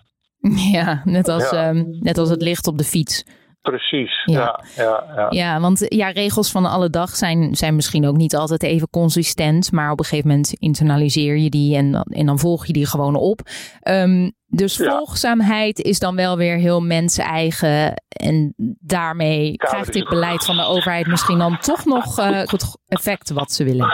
Ja, 0.77 1.01
net 1.03 1.27
als, 1.27 1.51
ehm, 1.51 1.83
net 1.99 2.17
als 2.17 2.29
het 2.29 2.41
licht 2.41 2.67
op 2.67 2.77
de 2.77 2.83
fiets. 2.83 3.23
Precies, 3.61 4.23
ja. 4.25 4.63
Ja, 4.75 5.03
ja, 5.15 5.27
ja. 5.29 5.59
want 5.59 5.85
ja, 5.89 6.09
regels 6.09 6.51
van 6.51 6.65
alle 6.65 6.89
dag 6.89 7.09
zijn, 7.09 7.55
zijn 7.55 7.75
misschien 7.75 8.07
ook 8.07 8.15
niet 8.15 8.35
altijd 8.35 8.63
even 8.63 8.89
consistent. 8.89 9.71
Maar 9.71 9.91
op 9.91 9.99
een 9.99 10.05
gegeven 10.05 10.29
moment 10.29 10.53
internaliseer 10.53 11.37
je 11.37 11.49
die 11.49 11.75
en 11.75 11.91
dan, 11.91 12.01
en 12.01 12.25
dan 12.25 12.39
volg 12.39 12.65
je 12.65 12.73
die 12.73 12.87
gewoon 12.87 13.15
op. 13.15 13.39
Um, 13.83 14.31
dus 14.49 14.77
volgzaamheid 14.77 15.79
is 15.79 15.99
dan 15.99 16.15
wel 16.15 16.37
weer 16.37 16.57
heel 16.57 16.81
mensen-eigen. 16.81 17.93
En 18.07 18.53
daarmee 18.79 19.55
krijgt 19.55 19.93
dit 19.93 20.09
beleid 20.09 20.45
van 20.45 20.55
de 20.55 20.65
overheid 20.65 21.07
misschien 21.07 21.37
dan 21.37 21.57
toch 21.57 21.85
nog 21.85 22.19
uh, 22.19 22.25
het 22.25 22.77
effect 22.87 23.31
wat 23.31 23.51
ze 23.51 23.63
willen. 23.63 23.93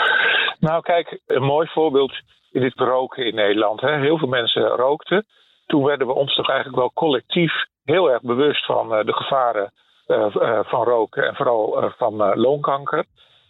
Nou, 0.59 0.81
kijk, 0.81 1.21
een 1.25 1.43
mooi 1.43 1.67
voorbeeld 1.67 2.11
is 2.51 2.61
dit 2.61 2.73
roken 2.73 3.25
in 3.25 3.35
Nederland. 3.35 3.81
Hè. 3.81 3.99
Heel 3.99 4.17
veel 4.17 4.27
mensen 4.27 4.61
rookten 4.61 5.25
toen 5.65 5.83
werden 5.83 6.07
we 6.07 6.13
ons 6.13 6.35
toch 6.35 6.49
eigenlijk 6.49 6.79
wel 6.79 6.91
collectief 6.93 7.53
heel 7.83 8.11
erg 8.11 8.21
bewust 8.21 8.65
van 8.65 8.93
uh, 8.93 9.05
de 9.05 9.13
gevaren 9.13 9.71
uh, 10.07 10.59
van 10.63 10.83
roken 10.83 11.27
en 11.27 11.35
vooral 11.35 11.91
van 11.97 12.39
longkanker. 12.39 13.05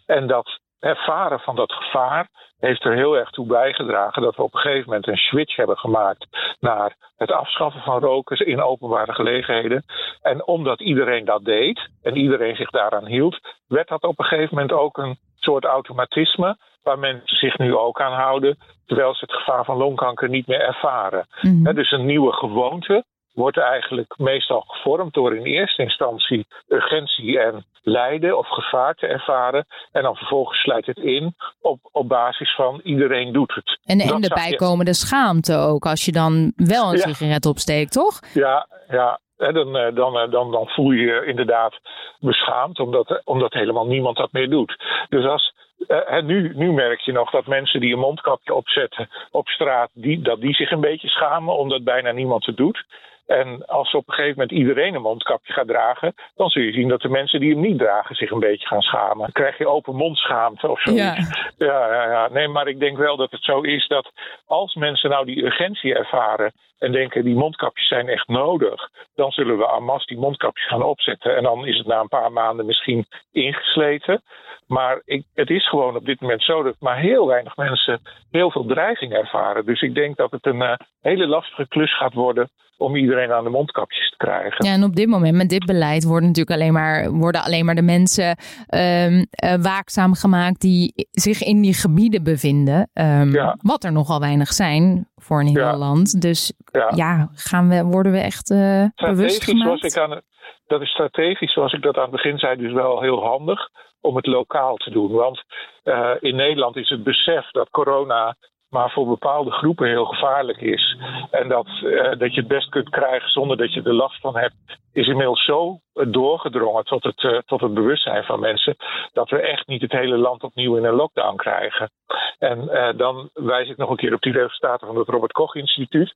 En 0.06 0.26
dat 0.26 0.58
ervaren 0.80 1.40
van 1.40 1.56
dat 1.56 1.72
gevaar 1.72 2.28
heeft 2.58 2.84
er 2.84 2.94
heel 2.94 3.16
erg 3.16 3.30
toe 3.30 3.46
bijgedragen 3.46 4.22
dat 4.22 4.36
we 4.36 4.42
op 4.42 4.54
een 4.54 4.60
gegeven 4.60 4.84
moment 4.86 5.06
een 5.06 5.16
switch 5.16 5.56
hebben 5.56 5.78
gemaakt 5.78 6.26
naar 6.60 6.96
het 7.16 7.32
afschaffen 7.32 7.80
van 7.80 8.00
roken 8.00 8.46
in 8.46 8.62
openbare 8.62 9.12
gelegenheden. 9.12 9.84
En 10.22 10.46
omdat 10.46 10.80
iedereen 10.80 11.24
dat 11.24 11.44
deed 11.44 11.88
en 12.02 12.16
iedereen 12.16 12.56
zich 12.56 12.70
daaraan 12.70 13.06
hield, 13.06 13.38
werd 13.66 13.88
dat 13.88 14.02
op 14.02 14.18
een 14.18 14.24
gegeven 14.24 14.54
moment 14.54 14.72
ook 14.72 14.98
een 14.98 15.18
soort 15.34 15.64
automatisme 15.64 16.56
waar 16.84 16.98
mensen 16.98 17.36
zich 17.36 17.58
nu 17.58 17.76
ook 17.76 18.00
aan 18.00 18.12
houden, 18.12 18.58
terwijl 18.86 19.14
ze 19.14 19.24
het 19.24 19.34
gevaar 19.34 19.64
van 19.64 19.76
longkanker 19.76 20.28
niet 20.28 20.46
meer 20.46 20.60
ervaren. 20.60 21.26
Mm 21.40 21.72
dus 21.74 21.90
een 21.90 22.06
nieuwe 22.06 22.32
gewoonte 22.32 23.04
wordt 23.34 23.58
eigenlijk 23.58 24.14
meestal 24.16 24.60
gevormd 24.60 25.14
door 25.14 25.36
in 25.36 25.44
eerste 25.44 25.82
instantie 25.82 26.46
urgentie 26.68 27.40
en 27.40 27.64
lijden 27.82 28.38
of 28.38 28.48
gevaar 28.48 28.94
te 28.94 29.06
ervaren. 29.06 29.66
En 29.92 30.02
dan 30.02 30.16
vervolgens 30.16 30.58
sluit 30.58 30.86
het 30.86 30.98
in 30.98 31.34
op, 31.60 31.78
op 31.92 32.08
basis 32.08 32.54
van 32.54 32.80
iedereen 32.84 33.32
doet 33.32 33.54
het. 33.54 33.78
En, 33.84 34.00
en 34.00 34.20
de 34.20 34.34
bijkomende 34.34 34.94
schaamte 34.94 35.56
ook, 35.56 35.86
als 35.86 36.04
je 36.04 36.12
dan 36.12 36.52
wel 36.56 36.92
een 36.92 36.98
sigaret 36.98 37.46
opsteekt, 37.46 37.92
toch? 37.92 38.20
Ja, 38.34 38.66
ja. 38.88 39.20
En 39.36 39.54
dan, 39.54 39.76
eh, 39.76 39.94
dan, 39.94 40.18
eh, 40.18 40.30
dan, 40.30 40.50
dan 40.50 40.66
voel 40.66 40.90
je 40.90 41.02
je 41.02 41.24
inderdaad 41.26 41.80
beschaamd, 42.20 42.80
omdat, 42.80 43.20
omdat 43.24 43.52
helemaal 43.52 43.86
niemand 43.86 44.16
dat 44.16 44.32
meer 44.32 44.50
doet. 44.50 44.76
Dus 45.08 45.24
als, 45.24 45.54
uh, 45.88 46.22
nu, 46.22 46.52
nu 46.54 46.72
merk 46.72 47.00
je 47.00 47.12
nog 47.12 47.30
dat 47.30 47.46
mensen 47.46 47.80
die 47.80 47.92
een 47.92 47.98
mondkapje 47.98 48.54
opzetten 48.54 49.08
op 49.30 49.48
straat, 49.48 49.90
die, 49.92 50.22
dat 50.22 50.40
die 50.40 50.54
zich 50.54 50.70
een 50.70 50.80
beetje 50.80 51.08
schamen 51.08 51.56
omdat 51.56 51.84
bijna 51.84 52.12
niemand 52.12 52.46
het 52.46 52.56
doet. 52.56 52.84
En 53.26 53.66
als 53.66 53.94
op 53.94 54.08
een 54.08 54.14
gegeven 54.14 54.38
moment 54.38 54.58
iedereen 54.58 54.94
een 54.94 55.02
mondkapje 55.02 55.52
gaat 55.52 55.66
dragen, 55.66 56.14
dan 56.34 56.48
zul 56.48 56.62
je 56.62 56.72
zien 56.72 56.88
dat 56.88 57.00
de 57.00 57.08
mensen 57.08 57.40
die 57.40 57.52
hem 57.52 57.60
niet 57.60 57.78
dragen 57.78 58.14
zich 58.14 58.30
een 58.30 58.40
beetje 58.40 58.66
gaan 58.66 58.82
schamen. 58.82 59.18
Dan 59.18 59.32
krijg 59.32 59.58
je 59.58 59.68
open 59.68 59.96
mondschaamte 59.96 60.68
of 60.68 60.80
zo. 60.80 60.92
Ja. 60.92 61.16
Ja, 61.56 61.92
ja, 61.94 62.10
ja. 62.10 62.28
Nee, 62.28 62.48
maar 62.48 62.68
ik 62.68 62.80
denk 62.80 62.98
wel 62.98 63.16
dat 63.16 63.30
het 63.30 63.42
zo 63.42 63.60
is 63.60 63.86
dat 63.88 64.12
als 64.46 64.74
mensen 64.74 65.10
nou 65.10 65.24
die 65.24 65.44
urgentie 65.44 65.94
ervaren 65.94 66.52
en 66.78 66.92
denken 66.92 67.24
die 67.24 67.34
mondkapjes 67.34 67.88
zijn 67.88 68.08
echt 68.08 68.28
nodig, 68.28 68.90
dan 69.14 69.30
zullen 69.30 69.58
we 69.58 69.68
en 69.68 69.84
masse 69.84 70.06
die 70.06 70.18
mondkapjes 70.18 70.66
gaan 70.66 70.82
opzetten. 70.82 71.36
En 71.36 71.42
dan 71.42 71.66
is 71.66 71.78
het 71.78 71.86
na 71.86 72.00
een 72.00 72.08
paar 72.08 72.32
maanden 72.32 72.66
misschien 72.66 73.06
ingesleten. 73.32 74.22
Maar 74.66 75.00
ik, 75.04 75.24
het 75.34 75.50
is 75.50 75.68
gewoon 75.68 75.96
op 75.96 76.04
dit 76.04 76.20
moment 76.20 76.42
zo 76.42 76.62
dat 76.62 76.76
maar 76.78 76.98
heel 76.98 77.26
weinig 77.26 77.56
mensen 77.56 78.00
heel 78.30 78.50
veel 78.50 78.64
dreiging 78.64 79.12
ervaren. 79.12 79.64
Dus 79.64 79.82
ik 79.82 79.94
denk 79.94 80.16
dat 80.16 80.30
het 80.30 80.46
een 80.46 80.62
uh, 80.62 80.74
hele 81.00 81.26
lastige 81.26 81.68
klus 81.68 81.96
gaat 81.96 82.14
worden 82.14 82.48
om 82.76 82.96
iedereen 82.96 83.32
aan 83.32 83.44
de 83.44 83.50
mondkapjes 83.50 84.10
te 84.10 84.16
krijgen. 84.16 84.66
Ja, 84.66 84.72
en 84.72 84.84
op 84.84 84.94
dit 84.94 85.08
moment, 85.08 85.36
met 85.36 85.48
dit 85.48 85.64
beleid, 85.64 86.04
worden 86.04 86.28
natuurlijk 86.28 86.56
alleen 86.56 86.72
maar, 86.72 87.10
worden 87.10 87.42
alleen 87.42 87.64
maar 87.64 87.74
de 87.74 87.82
mensen 87.82 88.36
um, 88.68 89.26
uh, 89.44 89.54
waakzaam 89.60 90.14
gemaakt 90.14 90.60
die 90.60 91.08
zich 91.10 91.42
in 91.42 91.60
die 91.60 91.74
gebieden 91.74 92.22
bevinden. 92.22 92.90
Um, 92.94 93.32
ja. 93.32 93.56
Wat 93.60 93.84
er 93.84 93.92
nogal 93.92 94.20
weinig 94.20 94.48
zijn 94.48 95.08
voor 95.14 95.40
een 95.40 95.46
heel 95.46 95.58
ja. 95.58 95.76
land. 95.76 96.20
Dus 96.20 96.52
ja, 96.72 96.92
ja 96.94 97.28
gaan 97.34 97.68
we, 97.68 97.84
worden 97.84 98.12
we 98.12 98.18
echt 98.18 98.50
uh, 98.50 98.84
bewust 98.94 99.44
gemaakt? 99.44 99.84
Ik 99.84 99.96
aan, 99.96 100.20
dat 100.66 100.80
is 100.80 100.90
strategisch, 100.90 101.52
zoals 101.52 101.72
ik 101.72 101.82
dat 101.82 101.96
aan 101.96 102.02
het 102.02 102.10
begin 102.10 102.38
zei, 102.38 102.56
dus 102.56 102.72
wel 102.72 103.00
heel 103.00 103.22
handig 103.22 103.68
om 104.00 104.16
het 104.16 104.26
lokaal 104.26 104.76
te 104.76 104.90
doen. 104.90 105.12
Want 105.12 105.42
uh, 105.84 106.10
in 106.20 106.36
Nederland 106.36 106.76
is 106.76 106.88
het 106.88 107.02
besef 107.02 107.50
dat 107.50 107.70
corona 107.70 108.36
maar 108.70 108.90
voor 108.90 109.06
bepaalde 109.06 109.50
groepen 109.50 109.88
heel 109.88 110.04
gevaarlijk 110.04 110.60
is. 110.60 110.96
En 111.30 111.48
dat, 111.48 111.66
uh, 111.82 112.02
dat 112.18 112.34
je 112.34 112.40
het 112.40 112.48
best 112.48 112.68
kunt 112.68 112.88
krijgen 112.88 113.30
zonder 113.30 113.56
dat 113.56 113.72
je 113.72 113.82
er 113.82 113.94
last 113.94 114.20
van 114.20 114.36
hebt, 114.36 114.54
is 114.92 115.06
inmiddels 115.06 115.44
zo 115.44 115.78
doorgedrongen 115.92 116.84
tot 116.84 117.04
het, 117.04 117.22
uh, 117.22 117.38
tot 117.38 117.60
het 117.60 117.74
bewustzijn 117.74 118.24
van 118.24 118.40
mensen. 118.40 118.76
dat 119.12 119.30
we 119.30 119.40
echt 119.40 119.66
niet 119.66 119.82
het 119.82 119.92
hele 119.92 120.16
land 120.16 120.42
opnieuw 120.42 120.76
in 120.76 120.84
een 120.84 120.94
lockdown 120.94 121.36
krijgen. 121.36 121.90
En 122.38 122.68
dan 122.96 123.30
wijs 123.32 123.68
ik 123.68 123.76
nog 123.76 123.90
een 123.90 123.96
keer 123.96 124.14
op 124.14 124.22
die 124.22 124.32
resultaten 124.32 124.86
van 124.86 124.96
het 124.96 125.08
Robert 125.08 125.32
Koch 125.32 125.54
Instituut. 125.54 126.14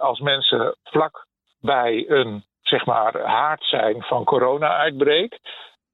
als 0.00 0.20
mensen 0.20 0.76
vlak 0.82 1.26
bij 1.60 2.04
een 2.08 2.44
zeg 2.68 2.86
maar, 2.86 3.20
haard 3.20 3.64
zijn 3.64 4.02
van 4.02 4.24
corona-uitbreek, 4.24 5.38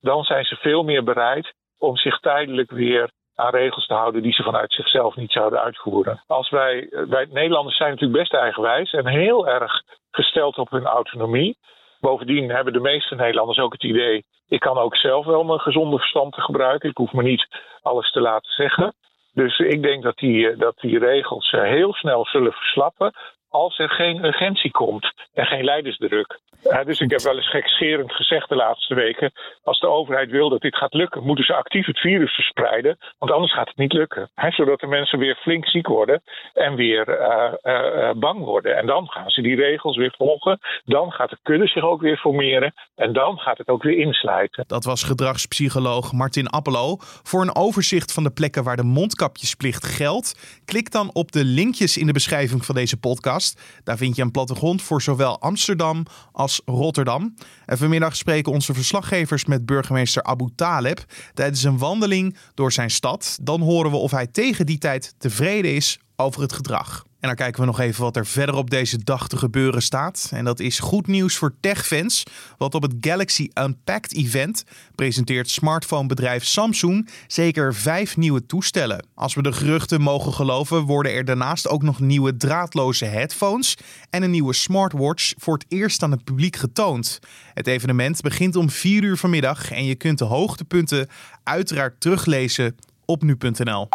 dan 0.00 0.24
zijn 0.24 0.44
ze 0.44 0.56
veel 0.56 0.82
meer 0.82 1.04
bereid 1.04 1.52
om 1.78 1.96
zich 1.96 2.18
tijdelijk 2.18 2.70
weer 2.70 3.10
aan 3.34 3.50
regels 3.50 3.86
te 3.86 3.94
houden 3.94 4.22
die 4.22 4.32
ze 4.32 4.42
vanuit 4.42 4.72
zichzelf 4.72 5.16
niet 5.16 5.32
zouden 5.32 5.60
uitvoeren. 5.60 6.22
Als 6.26 6.50
wij, 6.50 6.86
wij 6.90 7.26
Nederlanders 7.30 7.76
zijn 7.76 7.90
natuurlijk 7.90 8.18
best 8.18 8.34
eigenwijs 8.34 8.92
en 8.92 9.06
heel 9.06 9.48
erg 9.48 9.82
gesteld 10.10 10.58
op 10.58 10.70
hun 10.70 10.86
autonomie. 10.86 11.58
Bovendien 12.00 12.50
hebben 12.50 12.72
de 12.72 12.80
meeste 12.80 13.14
Nederlanders 13.14 13.58
ook 13.58 13.72
het 13.72 13.84
idee: 13.84 14.24
ik 14.48 14.60
kan 14.60 14.78
ook 14.78 14.96
zelf 14.96 15.26
wel 15.26 15.44
mijn 15.44 15.60
gezonde 15.60 15.98
verstand 15.98 16.32
te 16.34 16.40
gebruiken. 16.40 16.90
Ik 16.90 16.96
hoef 16.96 17.12
me 17.12 17.22
niet 17.22 17.46
alles 17.82 18.10
te 18.10 18.20
laten 18.20 18.52
zeggen. 18.52 18.94
Dus 19.32 19.58
ik 19.58 19.82
denk 19.82 20.02
dat 20.02 20.16
die, 20.16 20.56
dat 20.56 20.76
die 20.76 20.98
regels 20.98 21.50
heel 21.50 21.92
snel 21.92 22.26
zullen 22.26 22.52
verslappen 22.52 23.12
als 23.50 23.78
er 23.78 23.90
geen 23.90 24.24
urgentie 24.24 24.70
komt 24.70 25.12
en 25.34 25.46
geen 25.46 25.64
leidersdruk. 25.64 26.40
Dus 26.84 27.00
ik 27.00 27.10
heb 27.10 27.20
wel 27.20 27.36
eens 27.36 27.50
gekscherend 27.50 28.12
gezegd 28.12 28.48
de 28.48 28.54
laatste 28.54 28.94
weken: 28.94 29.32
als 29.62 29.80
de 29.80 29.86
overheid 29.86 30.30
wil 30.30 30.48
dat 30.48 30.60
dit 30.60 30.76
gaat 30.76 30.94
lukken, 30.94 31.24
moeten 31.24 31.44
ze 31.44 31.54
actief 31.54 31.86
het 31.86 31.98
virus 31.98 32.34
verspreiden, 32.34 32.98
want 33.18 33.32
anders 33.32 33.52
gaat 33.52 33.68
het 33.68 33.76
niet 33.76 33.92
lukken. 33.92 34.30
Zodat 34.48 34.80
de 34.80 34.86
mensen 34.86 35.18
weer 35.18 35.36
flink 35.36 35.66
ziek 35.68 35.86
worden 35.86 36.22
en 36.52 36.74
weer 36.74 37.08
uh, 37.08 37.52
uh, 37.62 38.10
bang 38.16 38.44
worden. 38.44 38.76
En 38.76 38.86
dan 38.86 39.08
gaan 39.08 39.30
ze 39.30 39.42
die 39.42 39.56
regels 39.56 39.96
weer 39.96 40.14
volgen, 40.16 40.58
dan 40.84 41.12
gaat 41.12 41.30
de 41.30 41.38
kudde 41.42 41.66
zich 41.66 41.82
ook 41.82 42.00
weer 42.00 42.16
formeren 42.16 42.74
en 42.94 43.12
dan 43.12 43.38
gaat 43.38 43.58
het 43.58 43.68
ook 43.68 43.82
weer 43.82 43.98
insluiten. 43.98 44.64
Dat 44.66 44.84
was 44.84 45.02
gedragspsycholoog 45.02 46.12
Martin 46.12 46.48
Appelo. 46.48 46.96
Voor 47.00 47.42
een 47.42 47.56
overzicht 47.56 48.12
van 48.12 48.22
de 48.22 48.32
plekken 48.32 48.64
waar 48.64 48.76
de 48.76 48.84
mondkapjesplicht 48.84 49.86
geldt, 49.86 50.60
klik 50.64 50.90
dan 50.90 51.10
op 51.12 51.32
de 51.32 51.44
linkjes 51.44 51.96
in 51.96 52.06
de 52.06 52.12
beschrijving 52.12 52.64
van 52.64 52.74
deze 52.74 52.98
podcast 53.00 53.38
Daar 53.84 53.96
vind 53.96 54.16
je 54.16 54.22
een 54.22 54.30
plattegrond 54.30 54.82
voor 54.82 55.02
zowel 55.02 55.40
Amsterdam 55.40 56.06
als 56.32 56.60
Rotterdam. 56.64 57.34
En 57.66 57.78
vanmiddag 57.78 58.16
spreken 58.16 58.52
onze 58.52 58.74
verslaggevers 58.74 59.44
met 59.44 59.66
burgemeester 59.66 60.22
Abu 60.22 60.48
Taleb 60.54 61.04
tijdens 61.34 61.62
een 61.62 61.78
wandeling 61.78 62.36
door 62.54 62.72
zijn 62.72 62.90
stad. 62.90 63.38
Dan 63.42 63.60
horen 63.60 63.90
we 63.90 63.96
of 63.96 64.10
hij 64.10 64.26
tegen 64.26 64.66
die 64.66 64.78
tijd 64.78 65.14
tevreden 65.18 65.74
is 65.74 65.98
over 66.16 66.40
het 66.40 66.52
gedrag. 66.52 67.04
En 67.20 67.28
dan 67.28 67.36
kijken 67.36 67.60
we 67.60 67.66
nog 67.66 67.80
even 67.80 68.02
wat 68.02 68.16
er 68.16 68.26
verder 68.26 68.54
op 68.54 68.70
deze 68.70 69.04
dag 69.04 69.28
te 69.28 69.36
gebeuren 69.36 69.82
staat. 69.82 70.30
En 70.32 70.44
dat 70.44 70.60
is 70.60 70.78
goed 70.78 71.06
nieuws 71.06 71.36
voor 71.36 71.54
techfans. 71.60 72.22
Want 72.58 72.74
op 72.74 72.82
het 72.82 72.94
Galaxy 73.00 73.48
Unpacked 73.54 74.14
event 74.14 74.64
presenteert 74.94 75.50
smartphonebedrijf 75.50 76.44
Samsung 76.44 77.08
zeker 77.26 77.74
vijf 77.74 78.16
nieuwe 78.16 78.46
toestellen. 78.46 79.06
Als 79.14 79.34
we 79.34 79.42
de 79.42 79.52
geruchten 79.52 80.00
mogen 80.00 80.32
geloven, 80.32 80.82
worden 80.82 81.12
er 81.12 81.24
daarnaast 81.24 81.68
ook 81.68 81.82
nog 81.82 82.00
nieuwe 82.00 82.36
draadloze 82.36 83.04
headphones 83.04 83.76
en 84.10 84.22
een 84.22 84.30
nieuwe 84.30 84.52
smartwatch 84.52 85.32
voor 85.36 85.54
het 85.54 85.64
eerst 85.68 86.02
aan 86.02 86.10
het 86.10 86.24
publiek 86.24 86.56
getoond. 86.56 87.18
Het 87.54 87.66
evenement 87.66 88.20
begint 88.20 88.56
om 88.56 88.70
4 88.70 89.02
uur 89.02 89.16
vanmiddag 89.16 89.70
en 89.70 89.84
je 89.84 89.94
kunt 89.94 90.18
de 90.18 90.24
hoogtepunten 90.24 91.08
uiteraard 91.42 92.00
teruglezen 92.00 92.76
op 93.04 93.22
nu.nl. 93.22 93.88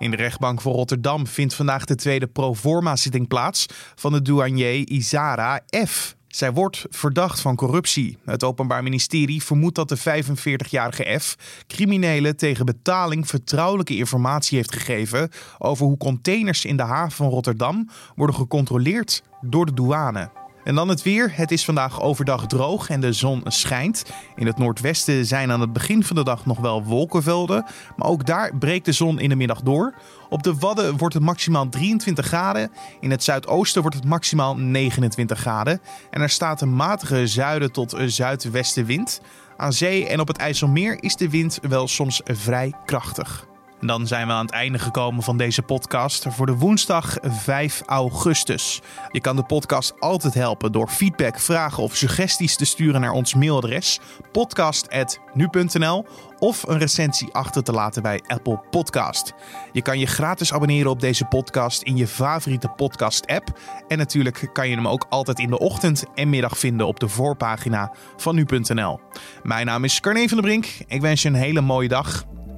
In 0.00 0.10
de 0.10 0.16
rechtbank 0.16 0.60
voor 0.60 0.74
Rotterdam 0.74 1.26
vindt 1.26 1.54
vandaag 1.54 1.84
de 1.84 1.94
tweede 1.94 2.26
proforma-zitting 2.26 3.28
plaats 3.28 3.66
van 3.94 4.12
de 4.12 4.22
douanier 4.22 4.88
Isara 4.88 5.60
F. 5.86 6.16
Zij 6.28 6.52
wordt 6.52 6.86
verdacht 6.90 7.40
van 7.40 7.56
corruptie. 7.56 8.18
Het 8.24 8.44
Openbaar 8.44 8.82
Ministerie 8.82 9.42
vermoedt 9.42 9.74
dat 9.74 9.88
de 9.88 9.98
45-jarige 9.98 11.18
F 11.20 11.36
criminelen 11.66 12.36
tegen 12.36 12.66
betaling 12.66 13.28
vertrouwelijke 13.28 13.96
informatie 13.96 14.56
heeft 14.56 14.72
gegeven 14.72 15.30
over 15.58 15.86
hoe 15.86 15.96
containers 15.96 16.64
in 16.64 16.76
de 16.76 16.82
haven 16.82 17.16
van 17.16 17.28
Rotterdam 17.28 17.88
worden 18.14 18.36
gecontroleerd 18.36 19.22
door 19.40 19.66
de 19.66 19.74
douane. 19.74 20.30
En 20.64 20.74
dan 20.74 20.88
het 20.88 21.02
weer. 21.02 21.32
Het 21.34 21.50
is 21.50 21.64
vandaag 21.64 22.00
overdag 22.00 22.46
droog 22.46 22.90
en 22.90 23.00
de 23.00 23.12
zon 23.12 23.42
schijnt. 23.44 24.04
In 24.36 24.46
het 24.46 24.58
noordwesten 24.58 25.26
zijn 25.26 25.52
aan 25.52 25.60
het 25.60 25.72
begin 25.72 26.04
van 26.04 26.16
de 26.16 26.24
dag 26.24 26.46
nog 26.46 26.58
wel 26.58 26.84
wolkenvelden. 26.84 27.64
Maar 27.96 28.08
ook 28.08 28.26
daar 28.26 28.56
breekt 28.58 28.84
de 28.84 28.92
zon 28.92 29.18
in 29.18 29.28
de 29.28 29.36
middag 29.36 29.60
door. 29.60 29.94
Op 30.28 30.42
de 30.42 30.54
Wadden 30.54 30.96
wordt 30.96 31.14
het 31.14 31.22
maximaal 31.22 31.68
23 31.68 32.26
graden. 32.26 32.70
In 33.00 33.10
het 33.10 33.24
zuidoosten 33.24 33.80
wordt 33.82 33.96
het 33.96 34.06
maximaal 34.06 34.56
29 34.56 35.38
graden. 35.38 35.80
En 36.10 36.20
er 36.20 36.30
staat 36.30 36.60
een 36.60 36.76
matige 36.76 37.26
zuiden 37.26 37.72
tot 37.72 37.94
zuidwestenwind. 38.06 39.20
Aan 39.56 39.72
zee 39.72 40.06
en 40.06 40.20
op 40.20 40.28
het 40.28 40.36
IJsselmeer 40.36 41.02
is 41.02 41.16
de 41.16 41.30
wind 41.30 41.58
wel 41.62 41.88
soms 41.88 42.20
vrij 42.24 42.74
krachtig. 42.84 43.49
En 43.80 43.86
dan 43.86 44.06
zijn 44.06 44.26
we 44.26 44.32
aan 44.32 44.44
het 44.44 44.54
einde 44.54 44.78
gekomen 44.78 45.22
van 45.22 45.36
deze 45.36 45.62
podcast 45.62 46.26
voor 46.28 46.46
de 46.46 46.56
woensdag 46.56 47.16
5 47.22 47.82
augustus. 47.86 48.80
Je 49.12 49.20
kan 49.20 49.36
de 49.36 49.42
podcast 49.42 50.00
altijd 50.00 50.34
helpen 50.34 50.72
door 50.72 50.88
feedback, 50.88 51.38
vragen 51.38 51.82
of 51.82 51.96
suggesties 51.96 52.56
te 52.56 52.64
sturen 52.64 53.00
naar 53.00 53.12
ons 53.12 53.34
mailadres 53.34 54.00
podcast.nu.nl 54.32 56.06
of 56.38 56.68
een 56.68 56.78
recensie 56.78 57.32
achter 57.32 57.62
te 57.62 57.72
laten 57.72 58.02
bij 58.02 58.20
Apple 58.26 58.60
Podcast. 58.70 59.34
Je 59.72 59.82
kan 59.82 59.98
je 59.98 60.06
gratis 60.06 60.52
abonneren 60.52 60.90
op 60.90 61.00
deze 61.00 61.24
podcast 61.24 61.82
in 61.82 61.96
je 61.96 62.06
favoriete 62.06 62.68
podcast-app. 62.68 63.58
En 63.88 63.98
natuurlijk 63.98 64.48
kan 64.52 64.68
je 64.68 64.74
hem 64.74 64.88
ook 64.88 65.06
altijd 65.08 65.38
in 65.38 65.50
de 65.50 65.58
ochtend 65.58 66.04
en 66.14 66.28
middag 66.28 66.58
vinden 66.58 66.86
op 66.86 67.00
de 67.00 67.08
voorpagina 67.08 67.92
van 68.16 68.34
nu.nl. 68.34 69.00
Mijn 69.42 69.66
naam 69.66 69.84
is 69.84 70.00
Carne 70.00 70.28
van 70.28 70.36
der 70.36 70.46
Brink. 70.46 70.66
Ik 70.86 71.00
wens 71.00 71.22
je 71.22 71.28
een 71.28 71.34
hele 71.34 71.60
mooie 71.60 71.88
dag 71.88 72.24